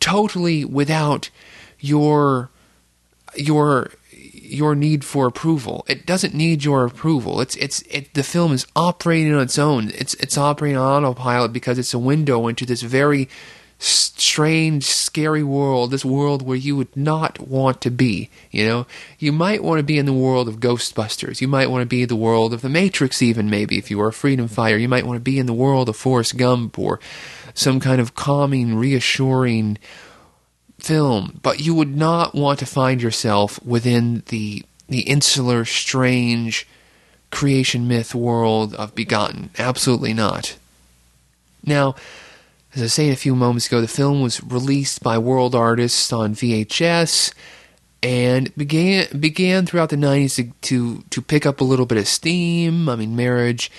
totally 0.00 0.64
without 0.64 1.30
your 1.78 2.50
your 3.36 3.90
your 4.10 4.74
need 4.74 5.04
for 5.04 5.26
approval. 5.26 5.84
It 5.88 6.06
doesn't 6.06 6.34
need 6.34 6.64
your 6.64 6.84
approval. 6.86 7.40
It's 7.40 7.56
it's 7.56 7.82
it, 7.82 8.14
the 8.14 8.22
film 8.22 8.52
is 8.52 8.66
operating 8.76 9.34
on 9.34 9.42
its 9.42 9.58
own. 9.58 9.90
It's 9.94 10.14
it's 10.14 10.36
operating 10.36 10.76
on 10.76 11.04
autopilot 11.04 11.52
because 11.52 11.78
it's 11.78 11.94
a 11.94 11.98
window 11.98 12.46
into 12.48 12.66
this 12.66 12.82
very 12.82 13.28
strange, 13.84 14.84
scary 14.84 15.42
world, 15.42 15.90
this 15.90 16.04
world 16.04 16.42
where 16.42 16.56
you 16.56 16.76
would 16.76 16.96
not 16.96 17.38
want 17.38 17.80
to 17.82 17.90
be. 17.90 18.30
You 18.50 18.66
know, 18.66 18.86
you 19.18 19.32
might 19.32 19.62
want 19.62 19.78
to 19.78 19.84
be 19.84 19.98
in 19.98 20.06
the 20.06 20.12
world 20.12 20.48
of 20.48 20.60
Ghostbusters. 20.60 21.40
You 21.40 21.48
might 21.48 21.70
want 21.70 21.82
to 21.82 21.86
be 21.86 22.02
in 22.02 22.08
the 22.08 22.16
world 22.16 22.54
of 22.54 22.62
The 22.62 22.68
Matrix, 22.68 23.20
even 23.22 23.50
maybe 23.50 23.78
if 23.78 23.90
you 23.90 23.98
were 23.98 24.08
a 24.08 24.12
freedom 24.12 24.48
fighter. 24.48 24.78
You 24.78 24.88
might 24.88 25.06
want 25.06 25.16
to 25.16 25.22
be 25.22 25.38
in 25.38 25.46
the 25.46 25.52
world 25.52 25.88
of 25.88 25.96
Forrest 25.96 26.36
Gump 26.36 26.78
or 26.78 27.00
some 27.52 27.80
kind 27.80 28.00
of 28.00 28.14
calming, 28.14 28.76
reassuring 28.76 29.78
film. 30.78 31.40
But 31.42 31.60
you 31.60 31.74
would 31.74 31.96
not 31.96 32.34
want 32.34 32.58
to 32.60 32.66
find 32.66 33.02
yourself 33.02 33.62
within 33.64 34.22
the 34.28 34.64
the 34.88 35.00
insular, 35.00 35.64
strange 35.64 36.66
creation 37.30 37.88
myth 37.88 38.14
world 38.14 38.74
of 38.74 38.94
Begotten. 38.94 39.50
Absolutely 39.58 40.12
not. 40.12 40.56
Now, 41.64 41.94
as 42.74 42.82
I 42.82 42.86
saying 42.86 43.12
a 43.12 43.16
few 43.16 43.36
moments 43.36 43.66
ago, 43.66 43.80
the 43.80 43.88
film 43.88 44.20
was 44.20 44.42
released 44.42 45.02
by 45.02 45.16
World 45.18 45.54
Artists 45.54 46.12
on 46.12 46.34
VHS 46.34 47.32
and 48.02 48.54
began 48.56 49.06
began 49.18 49.64
throughout 49.64 49.90
the 49.90 49.96
90s 49.96 50.36
to, 50.36 50.52
to, 50.62 51.04
to 51.10 51.22
pick 51.22 51.46
up 51.46 51.60
a 51.60 51.64
little 51.64 51.86
bit 51.86 51.98
of 51.98 52.06
steam. 52.06 52.88
I 52.88 52.96
mean, 52.96 53.16
Merhige 53.16 53.70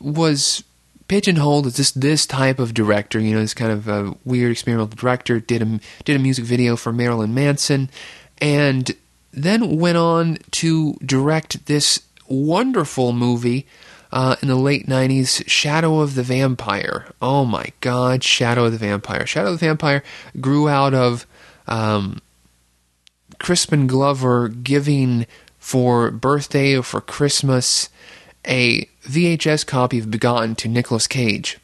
was 0.00 0.64
pigeonholed 1.08 1.66
as 1.66 1.76
this 1.76 1.92
this 1.92 2.26
type 2.26 2.58
of 2.58 2.74
director, 2.74 3.20
you 3.20 3.34
know, 3.34 3.40
this 3.40 3.54
kind 3.54 3.70
of 3.70 3.86
a 3.86 4.14
weird 4.24 4.52
experimental 4.52 4.86
director. 4.86 5.38
Did 5.38 5.62
a 5.62 5.80
did 6.04 6.16
a 6.16 6.18
music 6.18 6.44
video 6.44 6.76
for 6.76 6.92
Marilyn 6.92 7.34
Manson, 7.34 7.90
and 8.38 8.90
then 9.32 9.78
went 9.78 9.98
on 9.98 10.38
to 10.52 10.94
direct 11.04 11.66
this 11.66 12.02
wonderful 12.28 13.12
movie 13.12 13.66
uh, 14.14 14.36
in 14.40 14.46
the 14.46 14.54
late 14.54 14.86
90s, 14.86 15.42
Shadow 15.48 15.98
of 15.98 16.14
the 16.14 16.22
Vampire. 16.22 17.06
Oh 17.20 17.44
my 17.44 17.72
god, 17.80 18.22
Shadow 18.22 18.66
of 18.66 18.72
the 18.72 18.78
Vampire. 18.78 19.26
Shadow 19.26 19.52
of 19.52 19.58
the 19.58 19.66
Vampire 19.66 20.04
grew 20.40 20.68
out 20.68 20.94
of 20.94 21.26
um, 21.66 22.22
Crispin 23.40 23.88
Glover 23.88 24.48
giving 24.48 25.26
for 25.58 26.12
birthday 26.12 26.76
or 26.76 26.84
for 26.84 27.00
Christmas 27.00 27.88
a 28.46 28.84
VHS 29.02 29.66
copy 29.66 29.98
of 29.98 30.12
Begotten 30.12 30.54
to 30.56 30.68
Nicolas 30.68 31.08
Cage. 31.08 31.58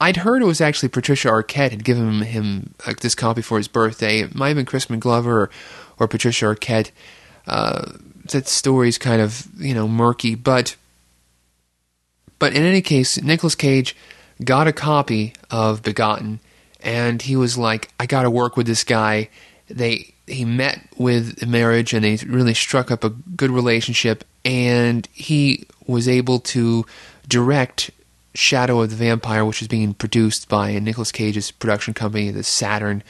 I'd 0.00 0.16
heard 0.16 0.42
it 0.42 0.46
was 0.46 0.60
actually 0.60 0.88
Patricia 0.88 1.28
Arquette 1.28 1.70
had 1.70 1.84
given 1.84 2.22
him 2.22 2.74
this 3.00 3.14
copy 3.14 3.42
for 3.42 3.58
his 3.58 3.68
birthday. 3.68 4.20
It 4.20 4.34
might 4.34 4.48
have 4.48 4.56
been 4.56 4.66
Crispin 4.66 4.98
Glover 4.98 5.42
or, 5.42 5.50
or 6.00 6.08
Patricia 6.08 6.46
Arquette. 6.46 6.90
Uh, 7.46 7.92
that 8.32 8.48
story's 8.48 8.98
kind 8.98 9.22
of 9.22 9.46
you 9.56 9.74
know 9.74 9.86
murky, 9.86 10.34
but 10.34 10.74
but 12.40 12.54
in 12.54 12.64
any 12.64 12.80
case, 12.80 13.22
Nicolas 13.22 13.54
Cage 13.54 13.94
got 14.42 14.66
a 14.66 14.72
copy 14.72 15.34
of 15.50 15.82
Begotten, 15.84 16.40
and 16.80 17.22
he 17.22 17.36
was 17.36 17.56
like, 17.56 17.90
"I 18.00 18.06
got 18.06 18.22
to 18.22 18.30
work 18.30 18.56
with 18.56 18.66
this 18.66 18.82
guy." 18.82 19.28
They 19.68 20.14
he 20.26 20.44
met 20.44 20.80
with 20.96 21.36
the 21.38 21.46
Merhige, 21.46 21.92
and 21.92 22.04
they 22.04 22.16
really 22.26 22.54
struck 22.54 22.90
up 22.90 23.04
a 23.04 23.10
good 23.10 23.50
relationship, 23.50 24.24
and 24.44 25.06
he 25.12 25.66
was 25.86 26.08
able 26.08 26.40
to 26.40 26.86
direct 27.28 27.90
Shadow 28.34 28.80
of 28.80 28.90
the 28.90 28.96
Vampire, 28.96 29.44
which 29.44 29.60
is 29.60 29.68
being 29.68 29.92
produced 29.92 30.48
by 30.48 30.78
Nicolas 30.78 31.12
Cage's 31.12 31.50
production 31.50 31.94
company, 31.94 32.30
the 32.30 32.42
Saturn 32.42 33.02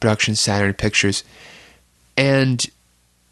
Production 0.00 0.34
Saturn 0.34 0.74
Pictures, 0.74 1.22
and 2.16 2.66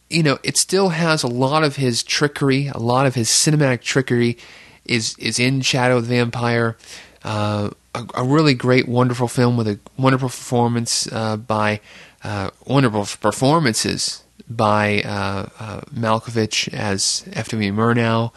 you 0.08 0.22
know 0.22 0.38
it 0.44 0.56
still 0.56 0.90
has 0.90 1.24
a 1.24 1.28
lot 1.28 1.64
of 1.64 1.76
his 1.76 2.04
trickery, 2.04 2.68
a 2.68 2.78
lot 2.78 3.06
of 3.06 3.16
his 3.16 3.28
cinematic 3.28 3.82
trickery 3.82 4.38
is 4.84 5.16
is 5.18 5.38
in 5.38 5.60
Shadow 5.60 5.98
of 5.98 6.08
the 6.08 6.16
Vampire. 6.16 6.76
Uh, 7.24 7.70
a, 7.94 8.06
a, 8.16 8.24
really 8.24 8.54
great, 8.54 8.88
wonderful 8.88 9.28
film 9.28 9.56
with 9.56 9.68
a 9.68 9.78
wonderful 9.96 10.28
performance 10.28 11.06
uh, 11.12 11.36
by 11.36 11.80
uh, 12.24 12.50
wonderful 12.66 13.06
performances 13.20 14.24
by 14.48 15.02
uh, 15.02 15.46
uh, 15.58 15.80
Malkovich 15.94 16.72
as 16.72 17.24
F.W. 17.32 17.72
Murnau 17.72 18.32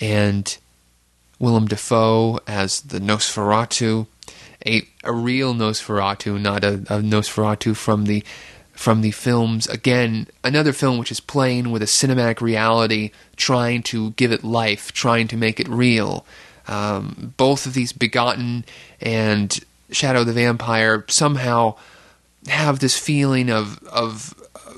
and 0.00 0.56
Willem 1.38 1.66
Dafoe 1.66 2.38
as 2.46 2.80
the 2.80 2.98
Nosferatu, 2.98 4.06
a 4.66 4.82
a 5.04 5.12
real 5.12 5.54
Nosferatu, 5.54 6.40
not 6.40 6.64
a, 6.64 6.74
a 6.74 7.00
Nosferatu 7.00 7.76
from 7.76 8.04
the 8.04 8.24
from 8.78 9.00
the 9.00 9.10
films. 9.10 9.66
Again, 9.66 10.28
another 10.44 10.72
film 10.72 10.98
which 10.98 11.10
is 11.10 11.18
playing 11.18 11.72
with 11.72 11.82
a 11.82 11.86
cinematic 11.86 12.40
reality, 12.40 13.10
trying 13.34 13.82
to 13.82 14.10
give 14.10 14.30
it 14.30 14.44
life, 14.44 14.92
trying 14.92 15.26
to 15.28 15.36
make 15.36 15.58
it 15.58 15.68
real. 15.68 16.24
Um, 16.68 17.34
both 17.36 17.66
of 17.66 17.74
these 17.74 17.92
Begotten 17.92 18.64
and 19.00 19.58
Shadow 19.90 20.20
of 20.20 20.28
the 20.28 20.32
Vampire 20.32 21.04
somehow 21.08 21.74
have 22.46 22.78
this 22.78 22.96
feeling 22.96 23.50
of 23.50 23.82
of 23.88 24.32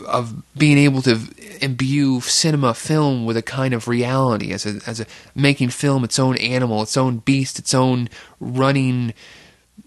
of 0.09 0.43
being 0.57 0.79
able 0.79 1.03
to 1.03 1.21
imbue 1.61 2.23
cinema 2.23 2.73
film 2.73 3.27
with 3.27 3.37
a 3.37 3.43
kind 3.43 3.75
of 3.75 3.87
reality 3.87 4.51
as 4.51 4.65
a 4.65 4.81
as 4.87 5.01
a 5.01 5.07
making 5.35 5.69
film 5.69 6.05
its 6.05 6.19
own 6.19 6.39
animal, 6.39 6.83
its 6.83 6.97
own 6.97 7.19
beast, 7.19 7.59
its 7.59 7.75
own 7.75 8.09
running 8.41 9.13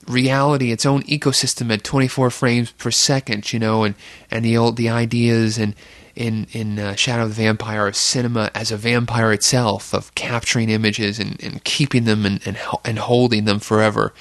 reality, 0.08 0.72
its 0.72 0.86
own 0.86 1.04
ecosystem 1.04 1.72
at 1.74 1.84
24 1.84 2.30
frames 2.30 2.72
per 2.72 2.92
second, 2.92 3.52
you 3.54 3.60
know, 3.60 3.84
and 3.84 3.96
and 4.30 4.44
the 4.44 4.58
old 4.58 4.78
the 4.78 4.90
ideas 4.90 5.58
and 5.58 5.76
in 6.16 6.48
in 6.52 6.80
uh, 6.80 6.96
Shadow 6.96 7.24
of 7.24 7.36
the 7.36 7.44
Vampire 7.44 7.88
of 7.88 7.96
cinema 7.96 8.52
as 8.54 8.72
a 8.72 8.78
vampire 8.78 9.32
itself, 9.32 9.94
of 9.94 10.14
capturing 10.16 10.70
images 10.70 11.20
and, 11.20 11.42
and 11.44 11.64
keeping 11.64 12.06
them 12.06 12.26
and, 12.26 12.46
and 12.46 12.58
and 12.86 13.00
holding 13.00 13.46
them 13.46 13.60
forever. 13.60 14.14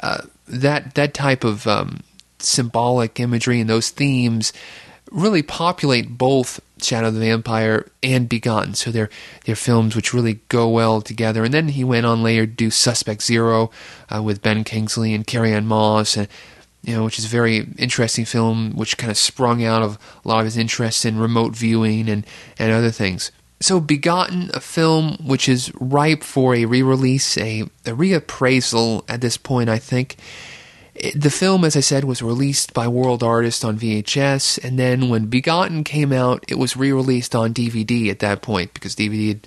Uh, 0.00 0.22
that 0.46 0.94
that 0.94 1.14
type 1.14 1.44
of 1.44 1.66
um, 1.66 2.02
symbolic 2.38 3.18
imagery 3.20 3.60
and 3.60 3.70
those 3.70 3.90
themes 3.90 4.52
really 5.10 5.42
populate 5.42 6.16
both 6.16 6.60
Shadow 6.84 7.10
the 7.10 7.20
Vampire 7.20 7.90
and 8.02 8.28
Begotten. 8.28 8.74
So 8.74 8.90
they're 8.90 9.10
they're 9.44 9.56
films 9.56 9.96
which 9.96 10.14
really 10.14 10.40
go 10.48 10.68
well 10.68 11.00
together. 11.00 11.44
And 11.44 11.54
then 11.54 11.68
he 11.68 11.84
went 11.84 12.06
on 12.06 12.22
later 12.22 12.46
to 12.46 12.52
do 12.52 12.70
Suspect 12.70 13.22
Zero 13.22 13.70
uh, 14.14 14.22
with 14.22 14.42
Ben 14.42 14.64
Kingsley 14.64 15.14
and 15.14 15.26
Carrie-Anne 15.26 15.66
Moss, 15.66 16.16
and 16.16 16.28
you 16.82 16.96
know, 16.96 17.04
which 17.04 17.18
is 17.18 17.26
a 17.26 17.28
very 17.28 17.66
interesting 17.78 18.24
film, 18.24 18.72
which 18.72 18.96
kind 18.96 19.10
of 19.10 19.18
sprung 19.18 19.62
out 19.64 19.82
of 19.82 19.98
a 20.24 20.28
lot 20.28 20.40
of 20.40 20.46
his 20.46 20.56
interest 20.56 21.04
in 21.04 21.18
remote 21.18 21.54
viewing 21.54 22.08
and 22.08 22.26
and 22.58 22.72
other 22.72 22.90
things. 22.90 23.30
So, 23.62 23.78
Begotten, 23.78 24.50
a 24.54 24.60
film 24.60 25.18
which 25.22 25.46
is 25.46 25.70
ripe 25.78 26.22
for 26.22 26.54
a 26.54 26.64
re-release, 26.64 27.36
a, 27.36 27.62
a 27.84 27.90
reappraisal 27.90 29.04
at 29.06 29.20
this 29.20 29.36
point, 29.36 29.68
I 29.68 29.78
think 29.78 30.16
the 31.14 31.30
film, 31.30 31.64
as 31.64 31.76
I 31.76 31.80
said, 31.80 32.04
was 32.04 32.22
released 32.22 32.74
by 32.74 32.86
World 32.86 33.22
Artist 33.22 33.64
on 33.64 33.78
VHS, 33.78 34.62
and 34.62 34.78
then 34.78 35.08
when 35.08 35.26
Begotten 35.26 35.84
came 35.84 36.12
out, 36.12 36.44
it 36.48 36.58
was 36.58 36.76
re-released 36.76 37.34
on 37.34 37.54
DVD 37.54 38.10
at 38.10 38.18
that 38.18 38.42
point 38.42 38.74
because 38.74 38.94
DVD 38.94 39.38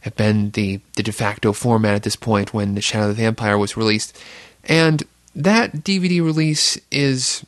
had 0.00 0.16
been 0.16 0.50
the, 0.50 0.80
the 0.96 1.02
de 1.02 1.12
facto 1.12 1.52
format 1.52 1.94
at 1.94 2.02
this 2.02 2.16
point 2.16 2.54
when 2.54 2.74
The 2.74 2.80
Shadow 2.80 3.10
of 3.10 3.16
the 3.16 3.22
Vampire 3.22 3.58
was 3.58 3.76
released. 3.76 4.18
And 4.64 5.02
that 5.34 5.72
DVD 5.78 6.22
release 6.22 6.78
is 6.90 7.44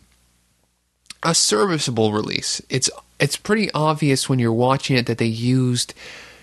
a 1.22 1.34
serviceable 1.34 2.12
release. 2.12 2.60
It's 2.68 2.90
it's 3.18 3.36
pretty 3.36 3.70
obvious 3.72 4.28
when 4.28 4.38
you're 4.38 4.52
watching 4.52 4.96
it 4.96 5.06
that 5.06 5.18
they 5.18 5.26
used 5.26 5.94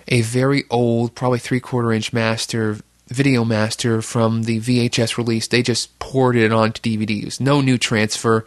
a 0.07 0.21
very 0.21 0.63
old, 0.69 1.13
probably 1.13 1.39
three 1.39 1.59
quarter 1.59 1.93
inch 1.93 2.11
master 2.11 2.77
Video 3.07 3.43
Master 3.43 4.01
from 4.01 4.43
the 4.43 4.59
VHS 4.59 5.17
release. 5.17 5.47
They 5.47 5.61
just 5.61 5.97
poured 5.99 6.35
it 6.35 6.51
onto 6.51 6.81
DVDs. 6.81 7.39
No 7.39 7.61
new 7.61 7.77
transfer. 7.77 8.45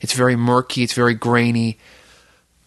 It's 0.00 0.14
very 0.14 0.36
murky. 0.36 0.82
It's 0.82 0.92
very 0.92 1.14
grainy, 1.14 1.78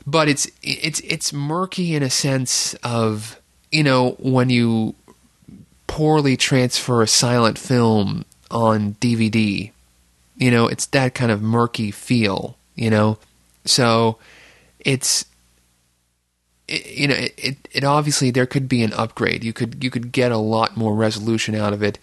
but 0.06 0.28
it's 0.28 0.50
it's 0.64 1.00
it's 1.02 1.34
murky 1.34 1.96
in 1.96 2.02
a 2.02 2.10
sense 2.10 2.74
of 2.76 3.40
you 3.72 3.84
know 3.84 4.12
when 4.20 4.50
you 4.50 4.96
poorly 5.86 6.38
transfer 6.38 7.02
a 7.02 7.08
silent 7.08 7.58
film 7.58 8.26
on 8.50 8.96
DVD. 8.96 9.72
You 10.38 10.52
know, 10.52 10.68
it's 10.68 10.86
that 10.88 11.14
kind 11.14 11.32
of 11.32 11.42
murky 11.42 11.92
feel. 11.92 12.58
You 12.76 12.90
know, 12.90 13.18
so 13.66 14.18
it's 14.80 15.26
it, 16.68 16.86
you 16.86 17.08
know, 17.08 17.16
it, 17.16 17.34
it, 17.38 17.68
it 17.72 17.84
obviously 17.84 18.32
there 18.32 18.46
could 18.46 18.68
be 18.68 18.84
an 18.84 18.94
upgrade. 18.94 19.44
You 19.44 19.54
could 19.54 19.84
you 19.84 19.90
could 19.90 20.12
get 20.12 20.32
a 20.32 20.38
lot 20.38 20.78
more 20.78 20.96
resolution 20.96 21.56
out 21.56 21.74
of 21.74 21.82
it 21.82 22.00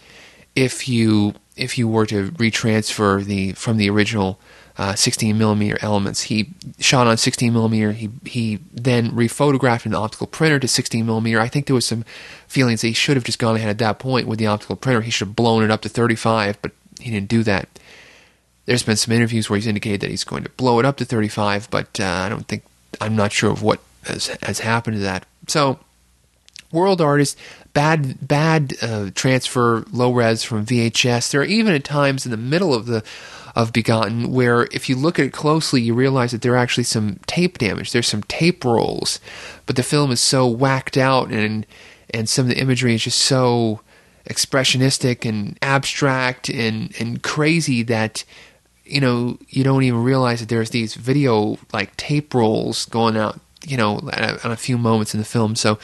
if 0.57 0.88
you 0.88 1.35
if 1.57 1.79
you 1.79 1.88
were 1.88 2.07
to 2.07 2.31
retransfer 2.33 3.24
the 3.24 3.53
from 3.53 3.77
the 3.77 3.90
original 3.90 4.38
uh, 4.77 4.94
16 4.94 5.38
millimeter 5.38 5.79
elements. 5.83 6.22
He 6.22 6.50
shot 6.79 7.07
on 7.07 7.16
16 7.16 7.53
millimeter. 7.53 7.92
He 7.92 8.11
he 8.24 8.59
then 8.72 9.11
rephotographed 9.12 9.87
an 9.87 9.94
optical 9.94 10.27
printer 10.27 10.59
to 10.59 10.68
16 10.68 11.07
millimeter. 11.07 11.40
I 11.40 11.48
think 11.48 11.66
there 11.66 11.74
was 11.74 11.87
some 11.87 12.05
feelings 12.48 12.81
that 12.81 12.88
he 12.88 12.94
should 12.94 13.16
have 13.16 13.24
just 13.24 13.38
gone 13.38 13.57
ahead 13.57 13.68
at 13.68 13.79
that 13.79 13.98
point 13.98 14.27
with 14.27 14.38
the 14.38 14.46
optical 14.46 14.77
printer. 14.77 15.03
He 15.03 15.11
should 15.11 15.29
have 15.29 15.37
blown 15.37 15.62
it 15.62 15.70
up 15.70 15.83
to 15.83 15.88
35, 15.88 16.61
but 16.61 16.72
he 17.00 17.11
didn't 17.11 17.29
do 17.29 17.42
that. 17.44 17.68
There's 18.66 18.83
been 18.83 18.96
some 18.96 19.12
interviews 19.12 19.50
where 19.50 19.59
he's 19.59 19.66
indicated 19.66 20.00
that 20.00 20.11
he's 20.11 20.24
going 20.24 20.42
to 20.42 20.50
blow 20.50 20.79
it 20.79 20.87
up 20.87 20.96
to 20.96 21.05
35, 21.05 21.68
but 21.70 22.00
uh, 22.00 22.05
I 22.05 22.29
don't 22.31 22.48
think 22.48 22.64
I'm 23.00 23.14
not 23.14 23.31
sure 23.31 23.50
of 23.50 23.62
what 23.62 23.81
has, 24.07 24.27
has 24.43 24.61
happened 24.61 24.97
to 24.97 25.03
that. 25.03 25.27
So, 25.49 25.79
World 26.73 27.01
artists, 27.01 27.40
bad 27.73 28.27
bad 28.27 28.75
uh, 28.83 29.11
transfer, 29.14 29.85
low 29.93 30.12
res 30.12 30.43
from 30.43 30.67
VHS. 30.67 31.31
There 31.31 31.40
are 31.40 31.45
even 31.45 31.73
at 31.73 31.85
times 31.85 32.25
in 32.25 32.33
the 32.33 32.37
middle 32.37 32.75
of 32.75 32.87
the 32.87 33.05
of 33.55 33.73
Begotten 33.73 34.33
where 34.33 34.64
if 34.73 34.88
you 34.88 34.97
look 34.97 35.19
at 35.21 35.27
it 35.27 35.33
closely, 35.33 35.81
you 35.81 35.95
realize 35.95 36.33
that 36.33 36.43
there 36.43 36.55
are 36.55 36.59
actually 36.59 36.85
some 36.85 37.21
tape 37.27 37.59
damage. 37.59 37.93
There's 37.93 38.09
some 38.09 38.25
tape 38.25 38.64
rolls, 38.64 39.21
but 39.67 39.77
the 39.77 39.85
film 39.85 40.11
is 40.11 40.21
so 40.21 40.47
whacked 40.49 40.97
out 40.97 41.31
and 41.31 41.64
and 42.12 42.29
some 42.29 42.47
of 42.47 42.49
the 42.51 42.61
imagery 42.61 42.95
is 42.95 43.05
just 43.05 43.19
so 43.19 43.81
expressionistic 44.29 45.29
and 45.29 45.57
abstract 45.62 46.49
and 46.49 46.93
and 46.99 47.23
crazy 47.23 47.83
that 47.85 48.25
you 48.85 49.01
know 49.01 49.38
you 49.49 49.62
don't 49.62 49.85
even 49.85 50.03
realize 50.03 50.40
that 50.40 50.49
there's 50.49 50.71
these 50.71 50.95
video 50.95 51.59
like 51.73 51.97
tape 51.97 52.35
rolls 52.35 52.87
going 52.87 53.17
out 53.17 53.38
you 53.66 53.77
know, 53.77 53.98
on 53.98 54.50
a 54.50 54.57
few 54.57 54.79
moments 54.79 55.14
in 55.14 55.18
the 55.18 55.27
film. 55.27 55.57
So, 55.57 55.79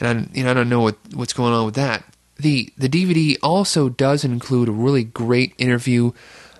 and 0.00 0.08
I, 0.08 0.36
you 0.36 0.44
know, 0.44 0.50
I 0.50 0.54
don't 0.54 0.68
know 0.68 0.80
what 0.80 0.96
what's 1.14 1.32
going 1.32 1.52
on 1.52 1.64
with 1.64 1.74
that. 1.74 2.04
The 2.36 2.72
the 2.76 2.88
DVD 2.88 3.36
also 3.42 3.88
does 3.88 4.24
include 4.24 4.68
a 4.68 4.72
really 4.72 5.04
great 5.04 5.54
interview 5.58 6.12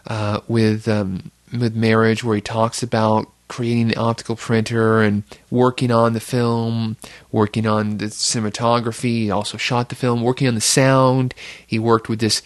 uh, 0.07 0.41
with 0.49 0.87
um, 0.89 1.31
with 1.53 1.77
Merhige, 1.77 2.23
where 2.23 2.37
he 2.37 2.43
talks 2.43 2.83
about 2.83 3.29
creating 3.49 3.89
the 3.89 3.97
optical 3.97 4.35
printer 4.35 5.03
and 5.03 5.25
working 5.51 5.91
on 5.91 6.15
the 6.15 6.21
film, 6.21 6.97
working 7.31 7.67
on 7.67 7.99
the 7.99 8.07
cinematography. 8.07 9.25
He 9.25 9.31
also 9.31 9.59
shot 9.59 9.91
the 9.91 9.95
film, 9.95 10.23
working 10.23 10.49
on 10.49 10.55
the 10.55 10.61
sound. 10.63 11.35
He 11.67 11.79
worked 11.79 12.09
with 12.09 12.21
this 12.21 12.41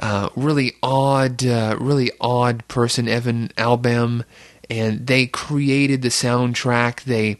uh, 0.00 0.30
really 0.34 0.72
odd, 0.82 1.44
uh, 1.44 1.76
really 1.78 2.10
odd 2.20 2.66
person, 2.68 3.06
Evan 3.06 3.48
Albam, 3.58 4.24
and 4.70 5.06
they 5.06 5.26
created 5.26 6.02
the 6.02 6.08
soundtrack. 6.08 7.04
They 7.04 7.36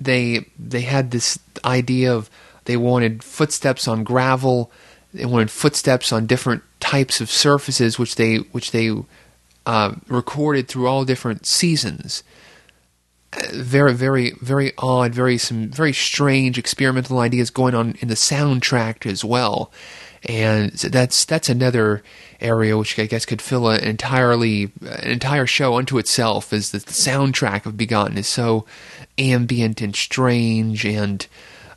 they 0.00 0.46
they 0.58 0.82
had 0.82 1.10
this 1.10 1.38
idea 1.64 2.14
of 2.14 2.30
they 2.64 2.76
wanted 2.76 3.22
footsteps 3.22 3.86
on 3.88 4.04
gravel, 4.04 4.70
they 5.12 5.26
wanted 5.26 5.50
footsteps 5.50 6.12
on 6.12 6.26
different 6.26 6.62
types 6.78 7.20
of 7.20 7.30
surfaces, 7.30 7.98
which 7.98 8.14
they 8.14 8.36
which 8.36 8.70
they 8.70 8.92
uh, 9.66 9.94
recorded 10.08 10.68
through 10.68 10.86
all 10.86 11.04
different 11.04 11.46
seasons. 11.46 12.22
Very, 13.52 13.94
very, 13.94 14.32
very 14.40 14.72
odd, 14.78 15.14
very 15.14 15.38
some 15.38 15.68
very 15.68 15.92
strange 15.92 16.58
experimental 16.58 17.20
ideas 17.20 17.50
going 17.50 17.74
on 17.74 17.94
in 18.00 18.08
the 18.08 18.14
soundtrack 18.14 19.06
as 19.06 19.24
well, 19.24 19.70
and 20.24 20.72
that's 20.72 21.24
that's 21.24 21.48
another 21.48 22.02
area 22.40 22.76
which 22.76 22.98
I 22.98 23.06
guess 23.06 23.24
could 23.24 23.40
fill 23.40 23.68
an 23.68 23.82
entirely 23.82 24.70
an 24.82 25.08
entire 25.08 25.46
show 25.46 25.76
unto 25.76 25.98
itself. 25.98 26.52
Is 26.52 26.72
that 26.72 26.86
the 26.86 26.92
soundtrack 26.92 27.66
of 27.66 27.76
Begotten 27.76 28.18
is 28.18 28.26
so 28.26 28.66
ambient 29.18 29.80
and 29.80 29.94
strange 29.96 30.84
and 30.84 31.26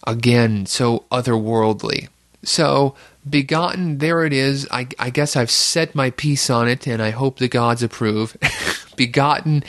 again 0.06 0.66
so 0.66 1.06
otherworldly. 1.12 2.10
So 2.44 2.96
Begotten, 3.30 4.00
there 4.00 4.26
it 4.26 4.34
is. 4.34 4.68
I, 4.70 4.88
I 5.00 5.10
guess 5.10 5.36
I've 5.36 5.52
set 5.52 5.96
my 5.96 6.10
piece 6.10 6.50
on 6.50 6.68
it, 6.68 6.86
and 6.88 7.02
I 7.02 7.12
hope 7.12 7.38
the 7.40 7.48
gods 7.48 7.82
approve. 7.82 8.36
Begotten, 8.98 9.64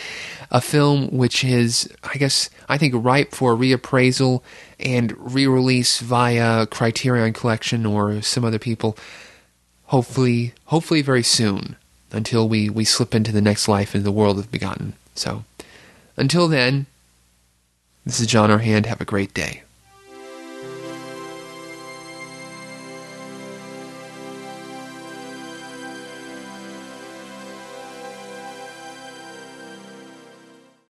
a 0.55 0.61
film 0.61 1.09
which 1.09 1.43
is, 1.43 1.93
I 2.05 2.17
guess, 2.17 2.49
I 2.69 2.79
think 2.79 2.95
ripe 2.97 3.35
for 3.35 3.57
reappraisal 3.57 4.41
and 4.79 5.13
re-release 5.19 5.99
via 5.99 6.65
Criterion 6.67 7.33
Collection 7.33 7.85
or 7.85 8.23
some 8.23 8.45
other 8.45 8.61
people. 8.61 8.97
Hopefully, 9.87 10.55
hopefully 10.67 11.03
very 11.03 11.25
soon. 11.25 11.75
Until 12.13 12.49
we, 12.49 12.71
we 12.71 12.85
slip 12.85 13.17
into 13.17 13.33
the 13.33 13.41
next 13.41 13.67
life 13.67 13.97
in 13.97 14.05
the 14.05 14.13
world 14.13 14.39
of 14.39 14.53
Begotten. 14.53 14.93
So, 15.17 15.43
until 16.17 16.47
then, 16.47 16.87
this 18.07 18.21
is 18.21 18.29
John 18.29 18.53
O'Hand. 18.53 18.87
Have 18.87 19.01
a 19.01 19.05
great 19.05 19.35
day. 19.35 19.65